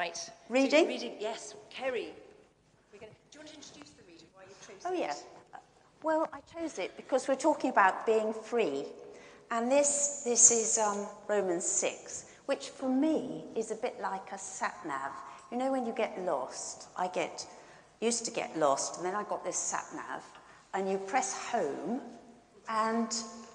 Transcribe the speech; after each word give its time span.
Right. 0.00 0.16
So 0.16 0.32
Reading? 0.48 0.86
reading, 0.88 1.12
yes. 1.20 1.54
Kerry. 1.68 2.14
We're 2.90 3.00
gonna, 3.00 3.12
do 3.30 3.34
you 3.34 3.40
want 3.40 3.50
to 3.50 3.56
introduce 3.56 3.90
the 3.90 4.02
reading 4.08 4.28
while 4.32 4.46
you 4.48 4.54
chose 4.66 4.82
Oh, 4.86 4.94
yeah. 4.94 5.12
Well, 6.02 6.26
I 6.32 6.40
chose 6.58 6.78
it 6.78 6.96
because 6.96 7.28
we're 7.28 7.34
talking 7.34 7.68
about 7.68 8.06
being 8.06 8.32
free. 8.32 8.86
And 9.50 9.70
this, 9.70 10.22
this 10.24 10.50
is 10.50 10.78
um, 10.78 11.06
Romans 11.28 11.66
6, 11.66 12.32
which 12.46 12.70
for 12.70 12.88
me 12.88 13.44
is 13.54 13.72
a 13.72 13.74
bit 13.74 14.00
like 14.00 14.32
a 14.32 14.38
sat 14.38 14.74
nav. 14.86 15.12
You 15.52 15.58
know, 15.58 15.70
when 15.70 15.84
you 15.84 15.92
get 15.92 16.18
lost, 16.24 16.88
I 16.96 17.08
get 17.08 17.46
used 18.00 18.24
to 18.24 18.30
get 18.30 18.58
lost, 18.58 18.96
and 18.96 19.04
then 19.04 19.14
I 19.14 19.24
got 19.24 19.44
this 19.44 19.58
sat 19.58 19.84
nav, 19.94 20.24
and 20.72 20.90
you 20.90 20.96
press 20.96 21.34
home, 21.34 22.00
and 22.70 23.14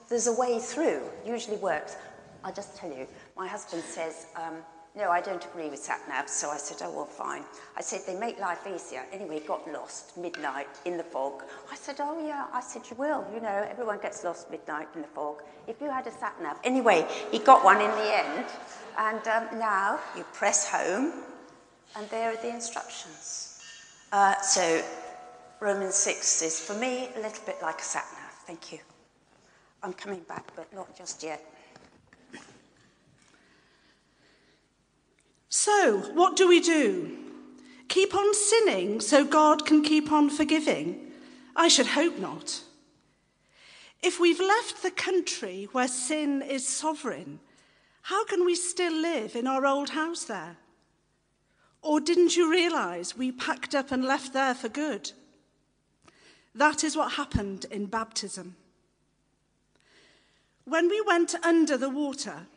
there's 0.09 0.27
a 0.27 0.34
way 0.34 0.59
through. 0.59 1.02
Usually 1.25 1.57
works. 1.57 1.96
I'll 2.43 2.54
just 2.54 2.77
tell 2.77 2.91
you, 2.91 3.07
my 3.36 3.48
husband 3.48 3.82
says, 3.82 4.27
um, 4.36 4.57
no, 4.98 5.12
I 5.12 5.20
don't 5.20 5.43
agree 5.43 5.70
with 5.70 5.80
sat 5.80 6.02
navs. 6.09 6.30
So 6.30 6.50
I 6.50 6.57
said, 6.57 6.78
oh, 6.82 6.91
well, 6.91 7.05
fine. 7.05 7.43
I 7.75 7.82
said, 7.82 8.01
they 8.07 8.18
make 8.18 8.39
life 8.39 8.65
easier. 8.74 9.04
Anyway, 9.11 9.42
got 9.46 9.70
lost 9.71 10.18
midnight 10.18 10.68
in 10.86 10.96
the 10.96 11.04
fog. 11.04 11.43
I 11.70 11.75
said, 11.75 11.97
oh, 12.00 12.25
yeah. 12.25 12.46
I 12.54 12.61
said, 12.61 12.83
you 12.89 12.96
will. 12.96 13.25
You 13.34 13.42
know, 13.42 13.68
everyone 13.70 14.00
gets 14.00 14.23
lost 14.23 14.50
midnight 14.50 14.87
in 14.96 15.01
the 15.01 15.07
fog. 15.07 15.42
If 15.68 15.82
you 15.82 15.92
had 15.92 16.07
a 16.07 16.11
sat 16.11 16.42
nav. 16.42 16.57
Anyway, 16.64 17.06
he 17.29 17.39
got 17.39 17.64
one 17.64 17.82
in 17.82 17.92
the 17.92 18.15
end. 18.15 18.46
And 18.97 19.28
um, 19.28 19.60
now 19.60 20.00
you 20.15 20.23
press 20.32 20.70
home, 20.70 21.12
and 21.98 22.09
there 22.09 22.32
are 22.32 22.42
the 22.42 22.50
instructions. 22.50 23.62
Uh, 24.14 24.39
so 24.39 24.82
Romans 25.59 25.96
6 25.96 26.42
is, 26.42 26.59
for 26.59 26.73
me, 26.73 27.09
a 27.18 27.20
little 27.20 27.46
bit 27.46 27.57
like 27.62 27.79
a 27.79 27.84
sat 27.84 28.06
nav. 28.14 28.32
Thank 28.48 28.71
you. 28.71 28.79
I'm 29.84 29.92
coming 29.92 30.21
back, 30.21 30.51
but 30.56 30.73
not 30.73 30.96
just 30.98 31.21
yet. 31.21 31.43
So, 35.58 36.00
what 36.14 36.36
do 36.36 36.50
we 36.50 36.59
do? 36.59 37.17
Keep 37.88 38.14
on 38.14 38.33
sinning 38.33 39.00
so 39.00 39.23
God 39.23 39.66
can 39.66 39.84
keep 39.84 40.12
on 40.12 40.30
forgiving? 40.30 41.14
I 41.56 41.70
should 41.70 41.88
hope 41.88 42.20
not. 42.20 42.62
If 44.03 44.20
we've 44.20 44.42
left 44.42 44.84
the 44.84 44.92
country 44.92 45.70
where 45.72 45.88
sin 45.88 46.42
is 46.42 46.67
sovereign, 46.67 47.39
how 48.02 48.25
can 48.25 48.44
we 48.44 48.53
still 48.53 48.92
live 48.92 49.34
in 49.34 49.47
our 49.47 49.66
old 49.66 49.92
house 49.92 50.25
there? 50.25 50.58
Or 51.81 52.02
didn't 52.02 52.36
you 52.36 52.52
realize 52.52 53.16
we 53.16 53.31
packed 53.31 53.73
up 53.73 53.94
and 53.94 54.03
left 54.03 54.34
there 54.34 54.56
for 54.56 54.67
good? 54.67 55.14
That 56.53 56.84
is 56.84 56.97
what 56.97 57.14
happened 57.14 57.66
in 57.72 57.86
baptism. 57.86 58.58
When 60.66 60.90
we 60.90 61.00
went 61.00 61.34
under 61.45 61.78
the 61.78 61.90
water, 61.90 62.47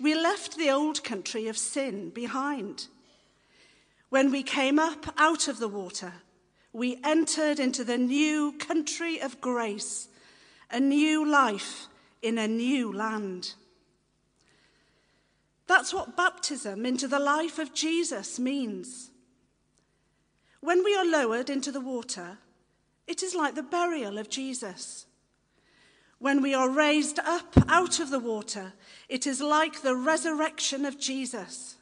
we 0.00 0.14
left 0.14 0.56
the 0.56 0.70
old 0.70 1.04
country 1.04 1.48
of 1.48 1.56
sin 1.56 2.10
behind. 2.10 2.88
When 4.08 4.30
we 4.30 4.42
came 4.42 4.78
up 4.78 5.14
out 5.18 5.48
of 5.48 5.58
the 5.58 5.68
water, 5.68 6.12
we 6.72 6.98
entered 7.04 7.60
into 7.60 7.84
the 7.84 7.98
new 7.98 8.52
country 8.58 9.20
of 9.20 9.40
grace, 9.40 10.08
a 10.70 10.80
new 10.80 11.28
life 11.28 11.86
in 12.22 12.38
a 12.38 12.48
new 12.48 12.92
land. 12.92 13.54
That's 15.66 15.94
what 15.94 16.16
baptism 16.16 16.84
into 16.84 17.08
the 17.08 17.18
life 17.18 17.58
of 17.58 17.74
Jesus 17.74 18.38
means. 18.38 19.10
When 20.60 20.82
we 20.82 20.96
are 20.96 21.04
lowered 21.04 21.50
into 21.50 21.70
the 21.70 21.80
water, 21.80 22.38
it 23.06 23.22
is 23.22 23.34
like 23.34 23.54
the 23.54 23.62
burial 23.62 24.18
of 24.18 24.28
Jesus. 24.28 25.06
When 26.18 26.40
we 26.40 26.54
are 26.54 26.68
raised 26.68 27.18
up 27.20 27.54
out 27.68 28.00
of 28.00 28.10
the 28.10 28.18
water, 28.18 28.72
it 29.08 29.26
is 29.26 29.40
like 29.40 29.82
the 29.82 29.96
resurrection 29.96 30.84
of 30.84 30.98
Jesus. 30.98 31.76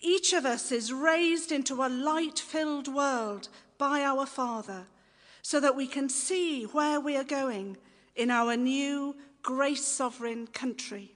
Each 0.00 0.32
of 0.32 0.44
us 0.44 0.72
is 0.72 0.92
raised 0.92 1.52
into 1.52 1.82
a 1.82 1.88
light 1.88 2.38
filled 2.38 2.88
world 2.88 3.48
by 3.78 4.02
our 4.02 4.26
Father 4.26 4.86
so 5.42 5.60
that 5.60 5.76
we 5.76 5.86
can 5.86 6.08
see 6.08 6.64
where 6.64 7.00
we 7.00 7.16
are 7.16 7.24
going 7.24 7.76
in 8.16 8.30
our 8.30 8.56
new 8.56 9.14
grace 9.42 9.84
sovereign 9.84 10.46
country. 10.46 11.12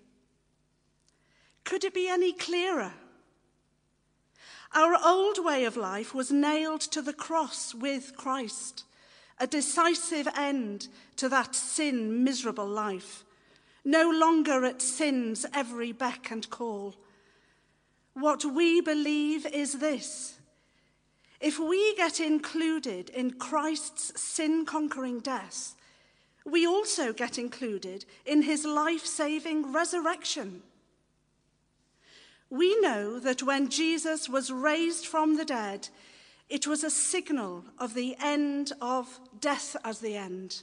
Could 1.64 1.84
it 1.84 1.94
be 1.94 2.08
any 2.08 2.32
clearer? 2.32 2.92
Our 4.74 4.96
old 5.04 5.44
way 5.44 5.64
of 5.64 5.76
life 5.76 6.14
was 6.14 6.30
nailed 6.30 6.82
to 6.82 7.00
the 7.00 7.14
cross 7.14 7.74
with 7.74 8.16
Christ 8.16 8.84
a 9.40 9.46
decisive 9.46 10.28
end 10.36 10.88
to 11.16 11.28
that 11.28 11.54
sin 11.54 12.24
miserable 12.24 12.66
life, 12.66 13.24
no 13.84 14.10
longer 14.10 14.64
at 14.64 14.82
sin's 14.82 15.46
every 15.54 15.92
beck 15.92 16.30
and 16.30 16.48
call. 16.50 16.96
What 18.14 18.44
we 18.44 18.80
believe 18.80 19.46
is 19.46 19.78
this 19.78 20.38
if 21.40 21.58
we 21.58 21.94
get 21.94 22.18
included 22.18 23.10
in 23.10 23.32
Christ's 23.32 24.20
sin 24.20 24.66
conquering 24.66 25.20
death, 25.20 25.76
we 26.44 26.66
also 26.66 27.12
get 27.12 27.38
included 27.38 28.04
in 28.26 28.42
his 28.42 28.64
life 28.64 29.06
saving 29.06 29.72
resurrection. 29.72 30.62
We 32.50 32.80
know 32.80 33.20
that 33.20 33.42
when 33.42 33.68
Jesus 33.68 34.28
was 34.28 34.50
raised 34.50 35.06
from 35.06 35.36
the 35.36 35.44
dead, 35.44 35.88
it 36.48 36.66
was 36.66 36.82
a 36.82 36.90
signal 36.90 37.64
of 37.78 37.94
the 37.94 38.16
end 38.22 38.72
of 38.80 39.20
death 39.40 39.76
as 39.84 40.00
the 40.00 40.16
end. 40.16 40.62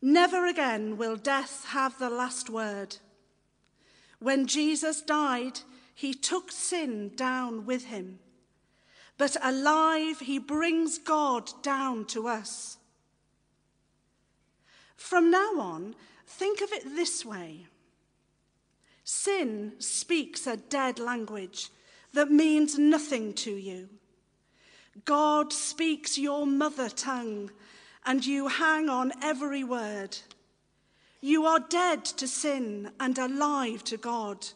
Never 0.00 0.46
again 0.46 0.96
will 0.96 1.16
death 1.16 1.66
have 1.70 1.98
the 1.98 2.10
last 2.10 2.48
word. 2.48 2.96
When 4.18 4.46
Jesus 4.46 5.02
died, 5.02 5.60
he 5.94 6.14
took 6.14 6.50
sin 6.52 7.12
down 7.16 7.66
with 7.66 7.86
him. 7.86 8.18
But 9.18 9.36
alive, 9.42 10.20
he 10.20 10.38
brings 10.38 10.98
God 10.98 11.50
down 11.62 12.06
to 12.06 12.28
us. 12.28 12.78
From 14.96 15.30
now 15.30 15.58
on, 15.58 15.94
think 16.26 16.60
of 16.60 16.72
it 16.72 16.84
this 16.84 17.24
way 17.24 17.66
sin 19.02 19.72
speaks 19.78 20.46
a 20.46 20.56
dead 20.56 20.98
language 20.98 21.70
that 22.12 22.30
means 22.30 22.78
nothing 22.78 23.32
to 23.34 23.52
you. 23.52 23.88
God 25.04 25.52
speaks 25.52 26.18
your 26.18 26.46
mother 26.46 26.88
tongue, 26.88 27.50
and 28.04 28.24
you 28.24 28.48
hang 28.48 28.88
on 28.88 29.12
every 29.22 29.62
word. 29.64 30.16
You 31.20 31.44
are 31.46 31.60
dead 31.60 32.04
to 32.04 32.26
sin 32.26 32.90
and 32.98 33.18
alive 33.18 33.84
to 33.84 33.96
God. 33.96 34.46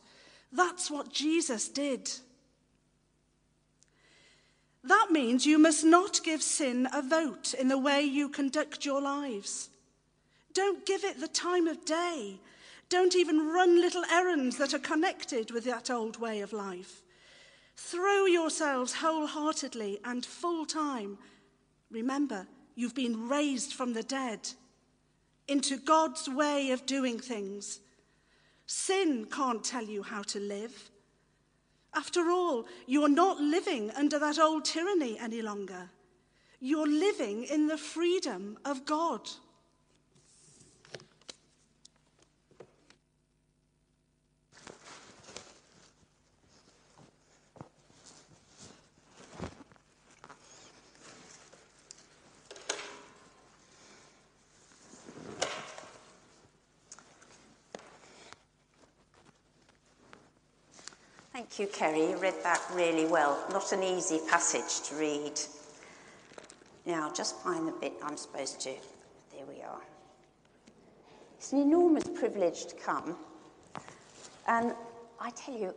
That's 0.52 0.90
what 0.90 1.12
Jesus 1.12 1.68
did. 1.68 2.10
That 4.82 5.08
means 5.10 5.46
you 5.46 5.58
must 5.58 5.84
not 5.84 6.20
give 6.22 6.42
sin 6.42 6.88
a 6.92 7.00
vote 7.00 7.54
in 7.54 7.68
the 7.68 7.78
way 7.78 8.02
you 8.02 8.28
conduct 8.28 8.84
your 8.84 9.00
lives. 9.00 9.70
Don't 10.52 10.84
give 10.84 11.04
it 11.04 11.20
the 11.20 11.28
time 11.28 11.66
of 11.66 11.84
day. 11.84 12.38
Don't 12.88 13.16
even 13.16 13.48
run 13.48 13.80
little 13.80 14.04
errands 14.12 14.58
that 14.58 14.74
are 14.74 14.78
connected 14.78 15.50
with 15.50 15.64
that 15.64 15.90
old 15.90 16.20
way 16.20 16.40
of 16.40 16.52
life. 16.52 17.03
Throw 17.76 18.26
yourselves 18.26 18.94
wholeheartedly 18.94 20.00
and 20.04 20.24
full 20.24 20.64
time. 20.64 21.18
Remember, 21.90 22.46
you've 22.74 22.94
been 22.94 23.28
raised 23.28 23.72
from 23.72 23.92
the 23.92 24.02
dead 24.02 24.48
into 25.48 25.76
God's 25.76 26.28
way 26.28 26.70
of 26.70 26.86
doing 26.86 27.18
things. 27.18 27.80
Sin 28.66 29.26
can't 29.30 29.62
tell 29.62 29.84
you 29.84 30.02
how 30.02 30.22
to 30.22 30.40
live. 30.40 30.90
After 31.94 32.30
all, 32.30 32.66
you're 32.86 33.08
not 33.08 33.40
living 33.40 33.90
under 33.92 34.18
that 34.18 34.38
old 34.38 34.64
tyranny 34.64 35.18
any 35.18 35.42
longer. 35.42 35.90
You're 36.60 36.88
living 36.88 37.44
in 37.44 37.68
the 37.68 37.76
freedom 37.76 38.58
of 38.64 38.86
God. 38.86 39.28
You, 61.56 61.68
Kerry. 61.68 62.16
Read 62.16 62.34
that 62.42 62.60
really 62.72 63.06
well. 63.06 63.38
Not 63.52 63.70
an 63.70 63.84
easy 63.84 64.18
passage 64.28 64.88
to 64.88 64.96
read. 64.96 65.38
Now, 66.84 67.12
just 67.12 67.40
find 67.42 67.68
the 67.68 67.72
bit 67.72 67.92
I'm 68.02 68.16
supposed 68.16 68.60
to. 68.62 68.70
There 69.32 69.46
we 69.46 69.62
are. 69.62 69.80
It's 71.38 71.52
an 71.52 71.60
enormous 71.60 72.08
privilege 72.08 72.66
to 72.66 72.74
come. 72.74 73.16
And 74.48 74.74
I 75.20 75.30
tell 75.30 75.56
you, 75.56 75.74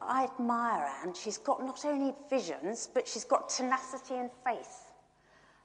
I 0.00 0.24
admire 0.24 0.88
Anne. 1.02 1.12
She's 1.12 1.36
got 1.36 1.62
not 1.62 1.84
only 1.84 2.14
visions, 2.30 2.88
but 2.94 3.06
she's 3.06 3.24
got 3.24 3.50
tenacity 3.50 4.14
and 4.14 4.30
faith. 4.46 4.92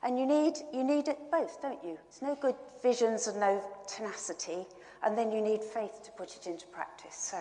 And 0.04 0.20
you 0.20 0.26
need, 0.26 0.56
you 0.74 0.84
need 0.84 1.08
it 1.08 1.20
both, 1.32 1.62
don't 1.62 1.82
you? 1.86 1.98
It's 2.10 2.22
no 2.22 2.36
good 2.36 2.56
visions 2.82 3.28
and 3.28 3.40
no 3.40 3.64
tenacity, 3.88 4.66
and 5.04 5.18
then 5.18 5.32
you 5.32 5.40
need 5.40 5.64
faith 5.64 6.04
to 6.04 6.12
put 6.12 6.36
it 6.36 6.48
into 6.48 6.68
practice. 6.68 7.16
So 7.16 7.38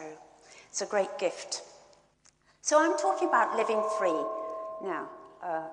it's 0.69 0.83
a 0.83 0.87
great 0.87 1.19
gift. 1.19 1.63
So 2.65 2.81
I'm 2.81 2.97
talking 2.97 3.27
about 3.27 3.57
living 3.57 3.83
free. 3.99 4.23
Now, 4.85 5.09
uh, 5.43 5.65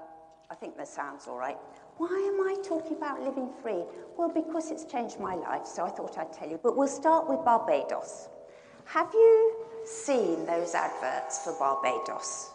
I 0.49 0.55
think 0.55 0.75
that 0.77 0.87
sounds 0.87 1.27
all 1.27 1.37
right. 1.37 1.55
Why 1.97 2.07
am 2.07 2.47
I 2.47 2.59
talking 2.67 2.97
about 2.97 3.21
living 3.21 3.47
free? 3.61 3.83
Well, 4.17 4.29
because 4.29 4.71
it's 4.71 4.85
changed 4.85 5.19
my 5.19 5.35
life, 5.35 5.67
so 5.67 5.85
I 5.85 5.89
thought 5.91 6.17
I'd 6.17 6.33
tell 6.33 6.49
you. 6.49 6.59
But 6.63 6.75
we'll 6.75 6.87
start 6.87 7.29
with 7.29 7.45
Barbados. 7.45 8.29
Have 8.85 9.13
you 9.13 9.53
seen 9.85 10.47
those 10.47 10.73
adverts 10.73 11.43
for 11.43 11.53
Barbados? 11.59 12.49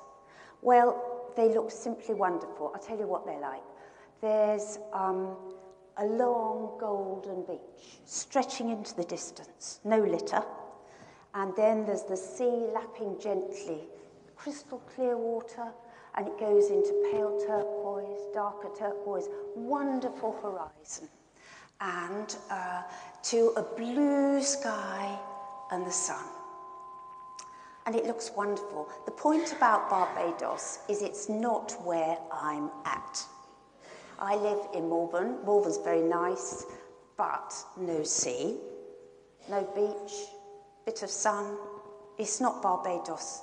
Well, 0.62 1.30
they 1.36 1.54
look 1.54 1.70
simply 1.70 2.16
wonderful. 2.16 2.72
I'll 2.74 2.82
tell 2.82 2.98
you 2.98 3.06
what 3.06 3.24
they're 3.24 3.40
like. 3.40 3.62
There's 4.20 4.80
um, 4.92 5.36
a 5.96 6.06
long 6.06 6.76
golden 6.80 7.44
beach 7.44 8.00
stretching 8.04 8.70
into 8.70 8.96
the 8.96 9.04
distance, 9.04 9.78
no 9.84 10.00
litter. 10.00 10.42
And 11.34 11.54
then 11.54 11.86
there's 11.86 12.02
the 12.02 12.16
sea 12.16 12.66
lapping 12.74 13.20
gently, 13.20 13.82
crystal 14.44 14.82
clear 14.94 15.16
water, 15.16 15.72
and 16.16 16.28
it 16.28 16.38
goes 16.38 16.68
into 16.68 16.92
pale 17.10 17.40
turquoise, 17.46 18.20
darker 18.34 18.68
turquoise, 18.78 19.26
wonderful 19.56 20.36
horizon, 20.42 21.08
and 21.80 22.36
uh, 22.50 22.82
to 23.22 23.54
a 23.56 23.62
blue 23.62 24.42
sky 24.42 25.18
and 25.72 25.86
the 25.86 25.90
sun. 25.90 26.26
And 27.86 27.94
it 27.96 28.04
looks 28.04 28.32
wonderful. 28.36 28.86
The 29.06 29.12
point 29.12 29.50
about 29.56 29.88
Barbados 29.88 30.80
is 30.90 31.00
it's 31.00 31.30
not 31.30 31.74
where 31.82 32.18
I'm 32.30 32.70
at. 32.84 33.24
I 34.18 34.36
live 34.36 34.60
in 34.74 34.90
Malvern. 34.90 35.38
Malvern's 35.46 35.78
very 35.78 36.02
nice, 36.02 36.66
but 37.16 37.54
no 37.78 38.02
sea, 38.02 38.58
no 39.48 39.62
beach, 39.74 40.12
bit 40.84 41.02
of 41.02 41.08
sun. 41.08 41.56
It's 42.18 42.42
not 42.42 42.62
Barbados. 42.62 43.40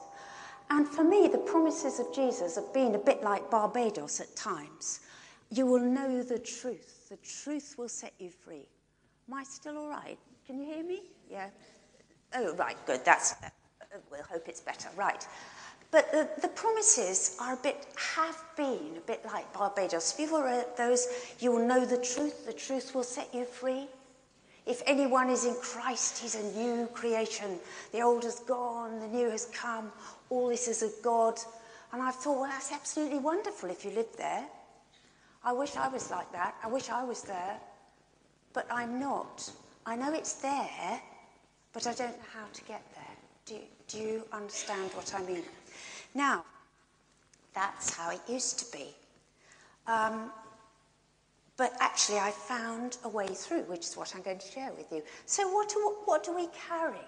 And 0.72 0.88
for 0.88 1.04
me, 1.04 1.28
the 1.28 1.38
promises 1.38 2.00
of 2.00 2.14
Jesus 2.16 2.56
have 2.56 2.74
been 2.74 2.96
a 2.96 2.98
bit 2.98 3.22
like 3.24 3.52
Barbados 3.52 4.22
at 4.22 4.34
times. 4.38 5.02
You 5.50 5.66
will 5.66 5.82
know 5.82 6.24
the 6.24 6.40
truth. 6.40 7.10
The 7.10 7.18
truth 7.18 7.76
will 7.78 7.90
set 7.90 8.14
you 8.20 8.30
free. 8.30 8.66
Am 9.28 9.34
I 9.34 9.44
still 9.44 9.78
all 9.78 9.90
right? 9.90 10.18
Can 10.48 10.58
you 10.58 10.66
hear 10.66 10.82
me? 10.82 11.02
Yeah. 11.30 11.50
Oh, 12.34 12.56
right, 12.56 12.78
good. 12.86 13.04
That's. 13.04 13.34
Uh, 13.44 13.50
we'll 14.10 14.24
hope 14.24 14.48
it's 14.48 14.62
better. 14.62 14.88
Right. 14.96 15.28
But 15.92 16.10
the, 16.14 16.30
the 16.42 16.48
promises 16.48 17.36
are 17.42 17.56
a 17.56 17.58
bit, 17.58 17.88
have 18.16 18.42
been 18.56 18.96
a 18.96 19.06
bit 19.06 19.26
like 19.26 19.52
Barbados. 19.52 20.14
If 20.14 20.20
you've 20.22 20.32
read 20.32 20.78
those, 20.78 21.06
you 21.42 21.52
will 21.52 21.68
know 21.68 21.84
the 21.84 21.98
truth. 21.98 22.46
The 22.46 22.54
truth 22.54 22.96
will 22.96 23.04
set 23.04 23.36
you 23.36 23.44
free. 23.44 23.88
If 24.66 24.82
anyone 24.86 25.30
is 25.30 25.44
in 25.44 25.56
Christ, 25.56 26.20
he's 26.20 26.36
a 26.36 26.58
new 26.58 26.88
creation. 26.94 27.60
The 27.92 28.04
old 28.04 28.24
has 28.24 28.40
gone, 28.40 29.02
the 29.02 29.08
new 29.08 29.30
has 29.30 29.48
come. 29.48 29.92
All 30.31 30.48
this 30.48 30.69
is 30.69 30.81
of 30.81 30.94
God. 31.04 31.38
And 31.92 32.01
I've 32.01 32.16
thought, 32.16 32.39
well, 32.39 32.50
that's 32.50 32.72
absolutely 32.72 33.19
wonderful 33.19 33.69
if 33.69 33.83
you 33.83 33.92
live 33.92 34.07
there. 34.18 34.45
I 35.44 35.51
wish 35.51 35.75
I 35.75 35.89
was 35.89 36.10
like 36.10 36.31
that. 36.31 36.56
I 36.63 36.68
wish 36.68 36.89
I 36.89 37.04
was 37.04 37.22
there. 37.22 37.57
But 38.54 38.66
I'm 38.72 39.00
not. 39.00 39.51
I 39.86 39.95
know 39.95 40.13
it's 40.13 40.33
there, 40.33 41.01
but 41.74 41.86
I 41.86 41.94
don't 41.94 42.18
know 42.18 42.25
how 42.33 42.45
to 42.54 42.62
get 42.63 42.81
there. 42.95 43.16
Do, 43.45 43.56
do 43.89 43.98
you 43.98 44.24
understand 44.31 44.92
what 44.94 45.13
I 45.13 45.22
mean? 45.24 45.44
Now, 46.16 46.45
that's 47.54 47.94
how 47.94 48.12
it 48.12 48.22
used 48.27 48.60
to 48.60 48.77
be. 48.77 48.88
Um, 49.88 50.31
but 51.57 51.74
actually, 51.80 52.19
I 52.19 52.31
found 52.31 52.98
a 53.04 53.10
way 53.10 53.27
through, 53.27 53.63
which 53.63 53.81
is 53.81 53.98
what 53.98 54.16
I'm 54.16 54.22
going 54.22 54.39
to 54.39 54.48
share 54.48 54.72
with 54.77 54.92
you. 54.92 55.04
So, 55.25 55.50
what 55.50 55.69
do, 55.69 55.95
what 56.06 56.24
do 56.24 56.34
we 56.34 56.48
carry? 56.69 57.06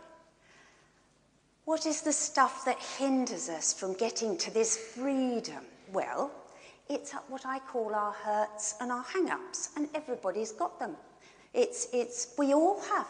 What 1.66 1.86
is 1.86 2.02
the 2.02 2.12
stuff 2.12 2.66
that 2.66 2.78
hinders 2.78 3.48
us 3.48 3.74
from 3.74 3.94
getting 3.94 4.38
to 4.40 4.54
this 4.54 4.76
freedom? 4.76 5.64
Well, 5.94 6.30
it's 6.90 7.14
what 7.30 7.46
I 7.46 7.60
call 7.60 7.96
our 7.96 8.12
hurts 8.12 8.76
and 8.82 8.92
our 8.92 9.04
hang 9.04 9.30
ups, 9.30 9.70
and 9.78 9.88
everybody's 9.96 10.52
got 10.52 10.78
them. 10.78 10.98
It's, 11.54 11.88
it's, 11.94 12.34
we 12.38 12.54
all 12.54 12.82
have. 12.82 13.08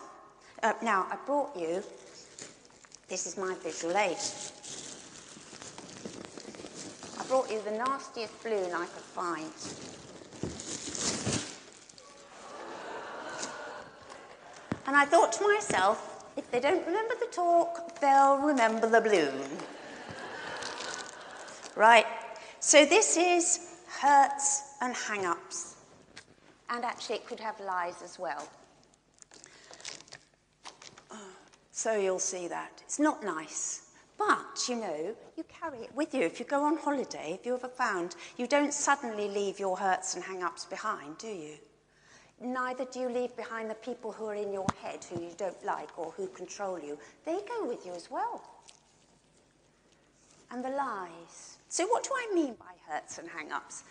Uh, 0.61 0.73
now, 0.83 1.07
I 1.09 1.17
brought 1.25 1.55
you, 1.57 1.83
this 3.07 3.25
is 3.25 3.37
my 3.37 3.55
visual 3.63 3.97
aid. 3.97 4.17
I 7.19 7.25
brought 7.25 7.49
you 7.49 7.59
the 7.63 7.71
nastiest 7.71 8.43
balloon 8.43 8.71
I 8.71 8.85
could 8.85 9.03
find. 9.03 9.51
And 14.85 14.95
I 14.95 15.05
thought 15.05 15.31
to 15.33 15.47
myself, 15.47 16.12
if 16.37 16.49
they 16.51 16.59
don't 16.59 16.85
remember 16.85 17.15
the 17.19 17.27
talk, 17.31 17.99
they'll 17.99 18.37
remember 18.37 18.87
the 18.87 19.01
balloon. 19.01 19.41
right, 21.75 22.05
so 22.59 22.85
this 22.85 23.17
is 23.17 23.77
hurts 23.87 24.75
and 24.81 24.95
hang 24.95 25.25
ups. 25.25 25.75
And 26.69 26.83
actually, 26.83 27.17
it 27.17 27.27
could 27.27 27.39
have 27.39 27.59
lies 27.59 28.01
as 28.03 28.17
well. 28.17 28.47
So 31.83 31.95
you'll 31.95 32.19
see 32.19 32.47
that. 32.47 32.81
It's 32.85 32.99
not 32.99 33.23
nice. 33.23 33.89
But, 34.17 34.69
you 34.69 34.75
know, 34.75 35.15
you 35.35 35.43
carry 35.45 35.79
it 35.79 35.93
with 35.95 36.13
you. 36.13 36.21
If 36.21 36.39
you 36.39 36.45
go 36.45 36.63
on 36.63 36.77
holiday, 36.77 37.37
if 37.37 37.45
you 37.45 37.55
ever 37.55 37.67
found, 37.67 38.15
you 38.37 38.47
don't 38.47 38.73
suddenly 38.73 39.27
leave 39.27 39.59
your 39.59 39.75
hurts 39.75 40.13
and 40.15 40.23
hang 40.23 40.43
ups 40.43 40.65
behind, 40.65 41.17
do 41.17 41.27
you? 41.27 41.55
Neither 42.41 42.85
do 42.85 42.99
you 42.99 43.09
leave 43.09 43.35
behind 43.35 43.69
the 43.69 43.75
people 43.75 44.11
who 44.11 44.25
are 44.25 44.35
in 44.35 44.51
your 44.51 44.65
head 44.81 45.03
who 45.03 45.21
you 45.21 45.31
don't 45.37 45.63
like 45.65 45.97
or 45.97 46.11
who 46.17 46.27
control 46.27 46.79
you. 46.79 46.97
They 47.25 47.39
go 47.47 47.65
with 47.65 47.85
you 47.85 47.93
as 47.93 48.11
well. 48.11 48.43
And 50.51 50.63
the 50.63 50.69
lies. 50.69 51.57
So, 51.69 51.87
what 51.87 52.03
do 52.03 52.09
I 52.13 52.33
mean 52.33 52.53
by 52.59 52.73
hurts 52.87 53.17
and 53.17 53.27
hang 53.27 53.51
ups? 53.51 53.83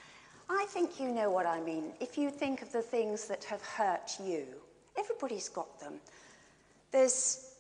I 0.49 0.67
think 0.69 1.01
you 1.01 1.09
know 1.09 1.31
what 1.31 1.47
I 1.47 1.61
mean. 1.61 1.93
If 2.01 2.19
you 2.19 2.31
think 2.31 2.63
of 2.63 2.71
the 2.73 2.83
things 2.83 3.27
that 3.27 3.43
have 3.45 3.63
hurt 3.63 4.13
you, 4.23 4.45
everybody's 4.99 5.49
got 5.49 5.81
them. 5.81 5.95
There's 6.91 7.55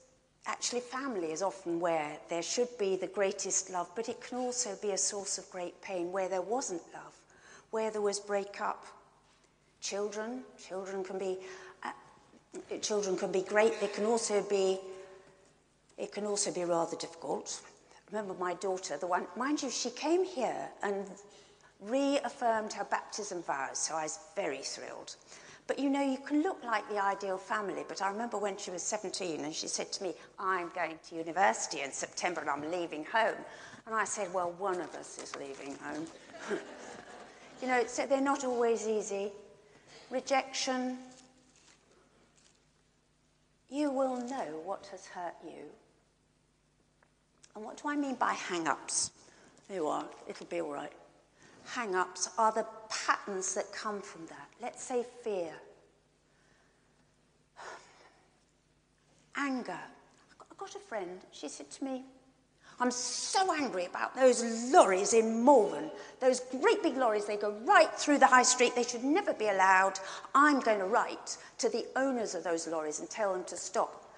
actually, 0.47 0.81
family 0.81 1.33
is 1.33 1.43
often 1.43 1.81
where 1.81 2.19
there 2.29 2.43
should 2.43 2.77
be 2.79 2.97
the 2.97 3.07
greatest 3.07 3.71
love, 3.71 3.91
but 3.95 4.09
it 4.09 4.21
can 4.21 4.39
also 4.39 4.77
be 4.83 4.91
a 4.91 4.99
source 4.99 5.39
of 5.39 5.51
great 5.51 5.81
pain 5.83 6.13
where 6.13 6.29
there 6.29 6.43
wasn't 6.43 6.83
love, 6.93 7.15
where 7.71 7.91
there 7.91 8.03
was 8.03 8.21
breakup, 8.21 8.87
children. 9.83 10.43
Children 10.67 11.05
can 11.05 11.19
be, 11.19 11.39
uh, 11.85 11.91
children 12.81 13.19
can 13.19 13.31
be 13.31 13.43
great. 13.43 13.79
They 13.81 13.89
can 13.89 14.07
also 14.07 14.43
be, 14.49 14.79
it 15.99 16.13
can 16.13 16.25
also 16.25 16.51
be 16.53 16.65
rather 16.65 16.97
difficult. 16.97 17.61
remember 18.11 18.35
my 18.35 18.55
daughter, 18.55 18.97
the 18.97 19.07
one, 19.07 19.27
mind 19.37 19.63
you, 19.63 19.71
she 19.71 19.91
came 19.91 20.25
here 20.25 20.69
and 20.83 21.11
reaffirmed 21.81 22.73
her 22.73 22.85
baptism 22.85 23.43
vows, 23.43 23.79
so 23.79 23.95
I 23.95 24.05
was 24.05 24.19
very 24.37 24.59
thrilled. 24.59 25.17
But 25.67 25.79
you 25.79 25.91
know, 25.91 26.03
you 26.03 26.19
can 26.19 26.43
look 26.43 26.63
like 26.65 26.89
the 26.89 27.03
ideal 27.03 27.39
family. 27.39 27.85
But 27.87 28.03
I 28.03 28.11
remember 28.11 28.37
when 28.37 28.57
she 28.57 28.71
was 28.71 28.83
17 28.83 29.45
and 29.45 29.55
she 29.55 29.69
said 29.69 29.93
to 29.93 30.03
me, 30.03 30.13
I'm 30.39 30.71
going 30.75 30.99
to 31.09 31.15
university 31.17 31.81
in 31.81 31.93
September 31.93 32.41
and 32.41 32.51
I'm 32.51 32.69
leaving 32.71 33.05
home. 33.05 33.37
And 33.87 33.95
I 33.95 34.05
said, 34.05 34.33
Well, 34.35 34.55
one 34.59 34.81
of 34.81 34.95
us 34.95 35.19
is 35.23 35.35
leaving 35.37 35.77
home. 35.77 36.07
you 37.63 37.69
know, 37.69 37.85
so 37.87 38.07
they're 38.07 38.21
not 38.21 38.45
always 38.45 38.89
easy 38.89 39.33
rejection, 40.13 40.99
you 43.71 43.91
will 43.91 44.19
know 44.19 44.61
what 44.65 44.87
has 44.93 45.07
hurt 45.07 45.35
you. 45.43 45.65
And 47.57 47.65
what 47.65 47.83
do 47.83 47.89
I 47.89 47.97
mean 47.97 48.15
by 48.17 48.35
hang 48.35 48.69
ups? 48.69 49.11
There 49.69 49.79
you 49.79 49.87
are, 49.87 50.05
it'll 50.29 50.47
be 50.47 50.61
all 50.61 50.73
right. 50.73 50.93
Hang 51.65 51.95
ups 51.95 52.29
are 52.37 52.53
the 52.53 52.67
patterns 52.91 53.55
that 53.55 53.73
come 53.73 54.03
from 54.03 54.27
that. 54.27 54.49
Let's 54.61 54.85
say 54.85 55.05
fear, 55.25 55.53
anger. 59.37 59.73
I 59.73 60.55
got 60.59 60.75
a 60.77 60.79
friend, 60.79 61.21
she 61.31 61.49
said 61.49 61.71
to 61.71 61.85
me, 61.85 62.05
I'm 62.83 62.91
so 62.91 63.55
angry 63.55 63.85
about 63.85 64.17
those 64.17 64.43
lorries 64.73 65.15
in 65.15 65.45
Malvern. 65.45 65.89
Those 66.19 66.41
great 66.41 66.83
big 66.83 66.97
lorries, 66.97 67.27
they 67.27 67.37
go 67.37 67.53
right 67.65 67.95
through 67.95 68.19
the 68.19 68.27
high 68.27 68.43
street. 68.43 68.75
They 68.75 68.83
should 68.83 69.05
never 69.05 69.33
be 69.33 69.47
allowed. 69.47 70.01
I'm 70.35 70.59
going 70.59 70.81
to 70.81 70.87
write 70.87 71.37
to 71.59 71.69
the 71.69 71.87
owners 71.95 72.35
of 72.35 72.43
those 72.43 72.67
lorries 72.67 72.99
and 72.99 73.09
tell 73.09 73.33
them 73.33 73.45
to 73.45 73.57
stop. 73.57 74.13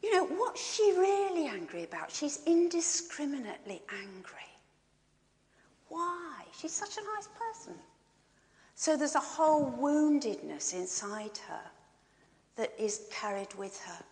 You 0.00 0.14
know, 0.14 0.26
what's 0.26 0.74
she 0.74 0.92
really 0.92 1.48
angry 1.48 1.82
about? 1.82 2.12
She's 2.12 2.38
indiscriminately 2.46 3.82
angry. 3.90 4.52
Why? 5.88 6.44
She's 6.56 6.72
such 6.72 6.96
a 6.98 7.16
nice 7.16 7.28
person. 7.36 7.74
So 8.76 8.96
there's 8.96 9.16
a 9.16 9.20
whole 9.20 9.72
woundedness 9.72 10.72
inside 10.72 11.36
her 11.48 11.62
that 12.54 12.72
is 12.78 13.08
carried 13.10 13.52
with 13.54 13.80
her. 13.80 14.04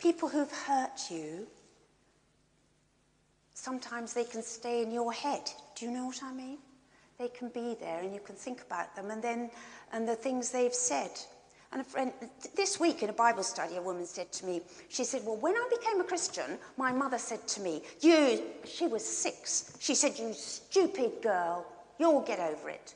People 0.00 0.28
who've 0.28 0.52
hurt 0.52 1.10
you 1.10 1.46
Sometimes 3.60 4.14
they 4.14 4.24
can 4.24 4.42
stay 4.42 4.82
in 4.82 4.90
your 4.90 5.12
head. 5.12 5.42
Do 5.74 5.84
you 5.84 5.90
know 5.90 6.06
what 6.06 6.22
I 6.22 6.32
mean? 6.32 6.56
They 7.18 7.28
can 7.28 7.50
be 7.50 7.76
there 7.78 8.00
and 8.00 8.14
you 8.14 8.20
can 8.20 8.34
think 8.34 8.62
about 8.62 8.96
them 8.96 9.10
and 9.10 9.22
then 9.22 9.50
and 9.92 10.08
the 10.08 10.14
things 10.14 10.50
they've 10.50 10.72
said. 10.72 11.10
And 11.70 11.82
a 11.82 11.84
friend, 11.84 12.10
this 12.56 12.80
week 12.80 13.02
in 13.02 13.10
a 13.10 13.12
Bible 13.12 13.42
study, 13.42 13.76
a 13.76 13.82
woman 13.82 14.06
said 14.06 14.32
to 14.32 14.46
me, 14.46 14.62
she 14.88 15.04
said, 15.04 15.20
Well, 15.26 15.36
when 15.36 15.54
I 15.56 15.68
became 15.78 16.00
a 16.00 16.04
Christian, 16.04 16.58
my 16.78 16.90
mother 16.90 17.18
said 17.18 17.46
to 17.48 17.60
me, 17.60 17.82
You, 18.00 18.42
she 18.64 18.86
was 18.86 19.04
six. 19.04 19.76
She 19.78 19.94
said, 19.94 20.18
You 20.18 20.32
stupid 20.32 21.20
girl, 21.20 21.66
you'll 21.98 22.22
get 22.22 22.40
over 22.40 22.70
it. 22.70 22.94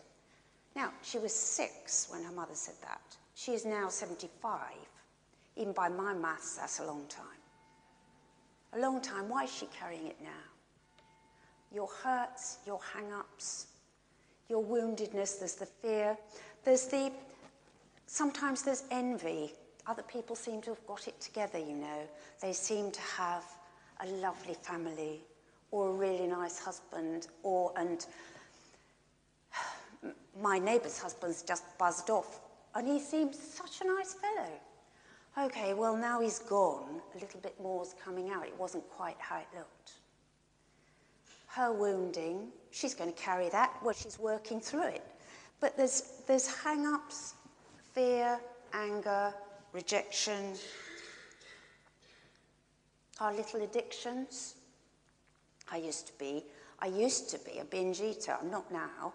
Now, 0.75 0.95
she 1.03 1.19
was 1.19 1.35
six 1.35 2.09
when 2.11 2.25
her 2.25 2.33
mother 2.33 2.55
said 2.55 2.77
that. 2.81 3.03
She 3.35 3.53
is 3.53 3.67
now 3.67 3.91
75. 3.91 4.61
Even 5.57 5.75
by 5.75 5.91
my 5.91 6.15
maths, 6.15 6.57
that's 6.57 6.79
a 6.79 6.87
long 6.87 7.05
time. 7.11 7.27
A 8.73 8.79
long 8.79 9.03
time. 9.03 9.29
Why 9.29 9.45
is 9.45 9.55
she 9.55 9.67
carrying 9.67 10.07
it 10.07 10.17
now? 10.23 10.54
Your 11.75 11.89
hurts, 11.89 12.59
your 12.65 12.81
hang 12.95 13.13
ups, 13.13 13.67
your 14.49 14.63
woundedness, 14.63 15.41
there's 15.41 15.57
the 15.57 15.67
fear, 15.67 16.17
there's 16.65 16.87
the 16.87 17.11
Sometimes 18.07 18.63
there's 18.63 18.85
envy. 18.91 19.53
Other 19.87 20.03
people 20.03 20.37
seem 20.37 20.61
to 20.63 20.71
have 20.71 20.87
got 20.87 21.09
it 21.09 21.21
together, 21.21 21.59
you 21.59 21.75
know. 21.75 22.09
They 22.41 22.53
seem 22.53 22.91
to 22.93 23.01
have 23.01 23.45
a 24.01 24.07
lovely 24.07 24.55
family 24.55 25.21
or 25.71 25.89
a 25.89 25.93
really 25.93 26.27
nice 26.27 26.59
husband 26.59 27.27
or 27.43 27.73
and 27.77 28.07
my 30.41 30.59
neighbour's 30.59 30.99
husband's 30.99 31.43
just 31.43 31.65
buzzed 31.79 32.11
off 32.11 32.41
and 32.75 32.87
he 32.87 33.01
seems 33.01 33.39
such 33.39 33.81
a 33.81 33.85
nice 33.85 34.15
fellow. 34.15 35.47
Okay, 35.47 35.75
well 35.75 35.97
now 35.97 36.21
he's 36.21 36.39
gone, 36.39 37.01
a 37.15 37.19
little 37.19 37.41
bit 37.41 37.55
more's 37.61 37.95
coming 38.05 38.31
out. 38.31 38.47
It 38.47 38.59
wasn't 38.59 38.89
quite 38.91 39.17
how 39.19 39.39
it 39.39 39.49
looked. 39.57 39.93
Her 41.55 41.73
wounding, 41.73 42.49
she's 42.71 42.95
going 42.95 43.13
to 43.13 43.21
carry 43.21 43.49
that. 43.51 43.77
Well, 43.83 43.95
she's 43.95 44.19
working 44.19 44.61
through 44.61 44.89
it. 44.89 45.05
But 45.61 45.77
there's, 45.77 46.23
there's 46.27 46.47
hang 46.47 46.87
ups 46.87 47.35
fear, 47.93 48.41
anger, 48.73 49.33
rejection, 49.73 50.55
our 53.21 53.33
little 53.33 53.63
addictions. 53.63 54.57
I 55.71 55.77
used 55.77 56.09
to 56.09 56.13
be, 56.19 56.45
I 56.81 56.87
used 56.87 57.31
to 57.31 57.39
be 57.39 57.61
a 57.61 57.65
binge 57.65 58.01
eater. 58.01 58.37
I'm 58.41 58.51
not 58.51 58.71
now 58.73 59.13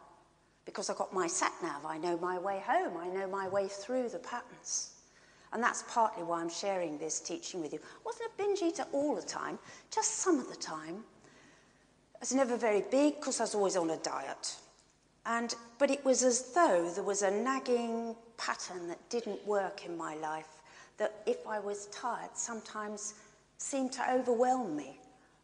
because 0.64 0.90
I've 0.90 0.98
got 0.98 1.14
my 1.14 1.28
sat 1.28 1.52
nav. 1.62 1.86
I 1.86 1.98
know 1.98 2.18
my 2.18 2.40
way 2.40 2.64
home. 2.66 2.96
I 2.98 3.08
know 3.08 3.28
my 3.28 3.50
way 3.50 3.68
through 3.68 4.10
the 4.10 4.20
patterns. 4.20 4.92
And 5.52 5.62
that's 5.62 5.84
partly 5.90 6.24
why 6.24 6.42
I'm 6.42 6.50
sharing 6.50 6.98
this 6.98 7.20
teaching 7.20 7.60
with 7.60 7.74
you. 7.74 7.80
I 7.80 8.00
wasn't 8.06 8.30
a 8.34 8.38
binge 8.38 8.62
eater 8.62 8.86
all 8.94 9.16
the 9.16 9.22
time, 9.22 9.60
just 9.92 10.18
some 10.18 10.40
of 10.40 10.48
the 10.48 10.56
time. 10.56 11.04
I 12.20 12.24
was 12.24 12.34
never 12.34 12.58
very 12.58 12.84
big 12.92 13.16
because 13.16 13.40
I 13.40 13.44
was 13.44 13.56
always 13.56 13.78
on 13.78 13.92
a 13.92 13.98
diet. 13.98 14.58
And, 15.26 15.56
but 15.78 15.90
it 15.90 16.04
was 16.04 16.22
as 16.22 16.52
though 16.54 16.92
there 16.94 17.04
was 17.04 17.22
a 17.22 17.32
nagging 17.32 18.14
pattern 18.36 18.90
that 18.90 19.10
didn't 19.10 19.46
work 19.48 19.86
in 19.86 19.96
my 19.96 20.16
life, 20.16 20.62
that 20.98 21.14
if 21.26 21.48
I 21.48 21.60
was 21.60 21.86
tired, 21.88 22.32
sometimes 22.34 23.14
seemed 23.58 23.94
to 23.94 24.12
overwhelm 24.12 24.76
me. 24.76 25.00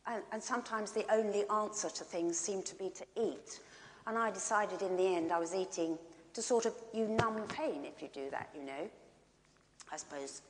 And, 0.05 0.21
and 0.33 0.43
sometimes 0.43 0.91
the 0.91 1.05
only 1.09 1.43
answer 1.49 1.89
to 1.89 2.03
things 2.03 2.37
seemed 2.37 2.65
to 2.65 2.75
be 2.75 2.89
to 2.89 3.05
eat. 3.15 3.61
And 4.05 4.17
I 4.17 4.29
decided 4.29 4.81
in 4.81 4.97
the 4.97 5.15
end 5.15 5.31
I 5.31 5.39
was 5.39 5.55
eating 5.55 5.97
to 6.33 6.41
sort 6.41 6.65
of, 6.65 6.73
you 6.93 7.07
numb 7.07 7.41
pain 7.47 7.85
if 7.85 8.01
you 8.01 8.09
do 8.13 8.29
that, 8.31 8.49
you 8.53 8.65
know, 8.65 8.89
I 9.93 9.95
suppose. 9.95 10.41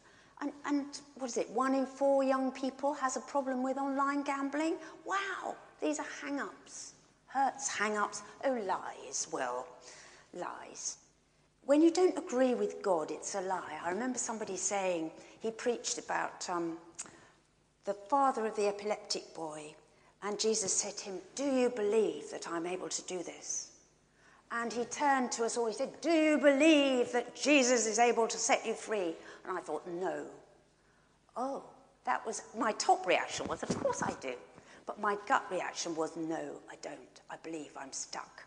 And, 0.42 0.52
and 0.66 0.86
what 1.20 1.28
is 1.28 1.38
it, 1.38 1.50
one 1.52 1.76
in 1.76 1.86
four 1.86 2.24
young 2.24 2.52
people 2.52 2.94
has 2.96 3.16
a 3.16 3.22
problem 3.22 3.62
with 3.62 3.78
online 3.78 4.24
gambling? 4.24 4.78
Wow, 5.06 5.56
these 5.82 6.00
are 6.00 6.06
hang 6.22 6.40
ups 6.40 6.96
hurts, 7.36 7.68
hang 7.68 7.98
ups, 7.98 8.24
oh, 8.46 8.54
lies. 8.66 9.28
Well, 9.32 9.68
lies. 10.34 10.98
When 11.66 11.82
you 11.82 11.92
don't 11.92 12.18
agree 12.18 12.54
with 12.54 12.82
God, 12.82 13.12
it's 13.12 13.36
a 13.36 13.42
lie. 13.42 13.78
I 13.84 13.90
remember 13.90 14.18
somebody 14.18 14.56
saying, 14.56 15.12
he 15.42 15.52
preached 15.52 15.98
about 15.98 16.50
um, 16.50 16.78
the 17.84 17.94
father 17.94 18.46
of 18.46 18.56
the 18.56 18.68
epileptic 18.68 19.36
boy, 19.36 19.76
and 20.24 20.40
Jesus 20.40 20.72
said 20.74 20.96
to 20.98 21.06
him, 21.06 21.18
Do 21.36 21.44
you 21.44 21.70
believe 21.70 22.32
that 22.32 22.48
I'm 22.50 22.66
able 22.66 22.90
to 22.90 23.02
do 23.04 23.22
this? 23.22 23.72
And 24.52 24.72
he 24.72 24.86
turned 24.86 25.32
to 25.34 25.44
us 25.44 25.58
all, 25.58 25.68
he 25.68 25.74
said, 25.74 25.90
Do 26.02 26.12
you 26.12 26.38
believe 26.38 27.12
that 27.12 27.36
Jesus 27.36 27.86
is 27.86 28.00
able 28.00 28.28
to 28.28 28.38
set 28.38 28.66
you 28.66 28.74
free? 28.74 29.14
And 29.46 29.58
I 29.58 29.62
thought, 29.62 29.86
No. 29.88 30.24
Oh, 31.36 31.64
that 32.06 32.26
was 32.26 32.44
my 32.58 32.72
top 32.74 33.06
reaction 33.06 33.48
was, 33.48 33.62
Of 33.62 33.78
course 33.82 34.02
I 34.02 34.14
do. 34.22 34.36
But 34.86 35.00
my 35.00 35.18
gut 35.28 35.46
reaction 35.50 35.96
was, 35.96 36.16
no, 36.16 36.60
I 36.70 36.76
don't. 36.82 37.22
I 37.30 37.38
believe 37.44 37.72
I'm 37.78 37.92
stuck. 37.92 38.44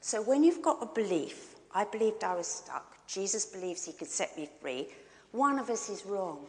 So 0.00 0.22
when 0.22 0.42
you've 0.42 0.62
got 0.62 0.82
a 0.82 0.86
belief, 0.86 1.56
I 1.74 1.84
believed 1.84 2.24
I 2.24 2.34
was 2.34 2.46
stuck, 2.46 2.96
Jesus 3.06 3.46
believes 3.46 3.84
he 3.84 3.92
could 3.92 4.08
set 4.08 4.36
me 4.36 4.48
free, 4.60 4.88
one 5.32 5.58
of 5.58 5.68
us 5.70 5.88
is 5.88 6.06
wrong. 6.06 6.46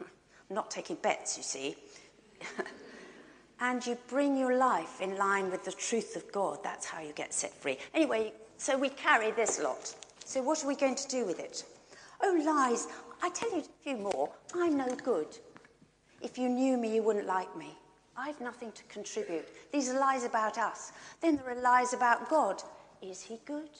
I'm 0.00 0.06
not 0.50 0.70
taking 0.70 0.96
bets, 0.96 1.36
you 1.36 1.42
see. 1.42 1.76
and 3.60 3.84
you 3.86 3.96
bring 4.08 4.36
your 4.36 4.56
life 4.56 5.00
in 5.00 5.16
line 5.16 5.50
with 5.50 5.64
the 5.64 5.72
truth 5.72 6.16
of 6.16 6.30
God. 6.32 6.58
That's 6.62 6.84
how 6.84 7.00
you 7.00 7.12
get 7.12 7.32
set 7.32 7.54
free. 7.54 7.78
Anyway, 7.94 8.32
so 8.58 8.76
we 8.76 8.88
carry 8.90 9.30
this 9.30 9.60
lot. 9.60 9.94
So 10.24 10.42
what 10.42 10.62
are 10.62 10.68
we 10.68 10.76
going 10.76 10.96
to 10.96 11.08
do 11.08 11.24
with 11.24 11.40
it? 11.40 11.64
Oh, 12.20 12.40
lies. 12.44 12.86
I 13.22 13.30
tell 13.30 13.50
you 13.52 13.60
a 13.60 13.82
few 13.82 13.96
more. 13.96 14.30
I'm 14.54 14.76
no 14.76 14.94
good. 14.96 15.38
If 16.20 16.38
you 16.38 16.48
knew 16.48 16.76
me, 16.76 16.94
you 16.94 17.02
wouldn't 17.02 17.26
like 17.26 17.56
me. 17.56 17.76
I've 18.16 18.40
nothing 18.40 18.72
to 18.72 18.82
contribute. 18.84 19.46
These 19.72 19.88
are 19.88 19.98
lies 19.98 20.24
about 20.24 20.58
us. 20.58 20.92
Then 21.20 21.36
there 21.36 21.50
are 21.50 21.60
lies 21.60 21.94
about 21.94 22.28
God. 22.28 22.62
Is 23.00 23.22
he 23.22 23.38
good? 23.46 23.70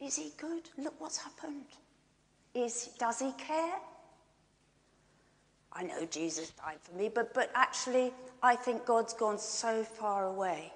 Is 0.00 0.16
he 0.16 0.32
good? 0.38 0.68
Look 0.78 0.94
what's 0.98 1.18
happened. 1.18 1.66
Is, 2.54 2.90
does 2.98 3.20
he 3.20 3.32
care? 3.32 3.78
I 5.72 5.84
know 5.84 6.04
Jesus 6.06 6.50
died 6.50 6.78
for 6.82 6.94
me, 6.94 7.10
but, 7.14 7.32
but 7.32 7.50
actually, 7.54 8.12
I 8.42 8.56
think 8.56 8.84
God's 8.84 9.14
gone 9.14 9.38
so 9.38 9.82
far 9.84 10.26
away. 10.26 10.72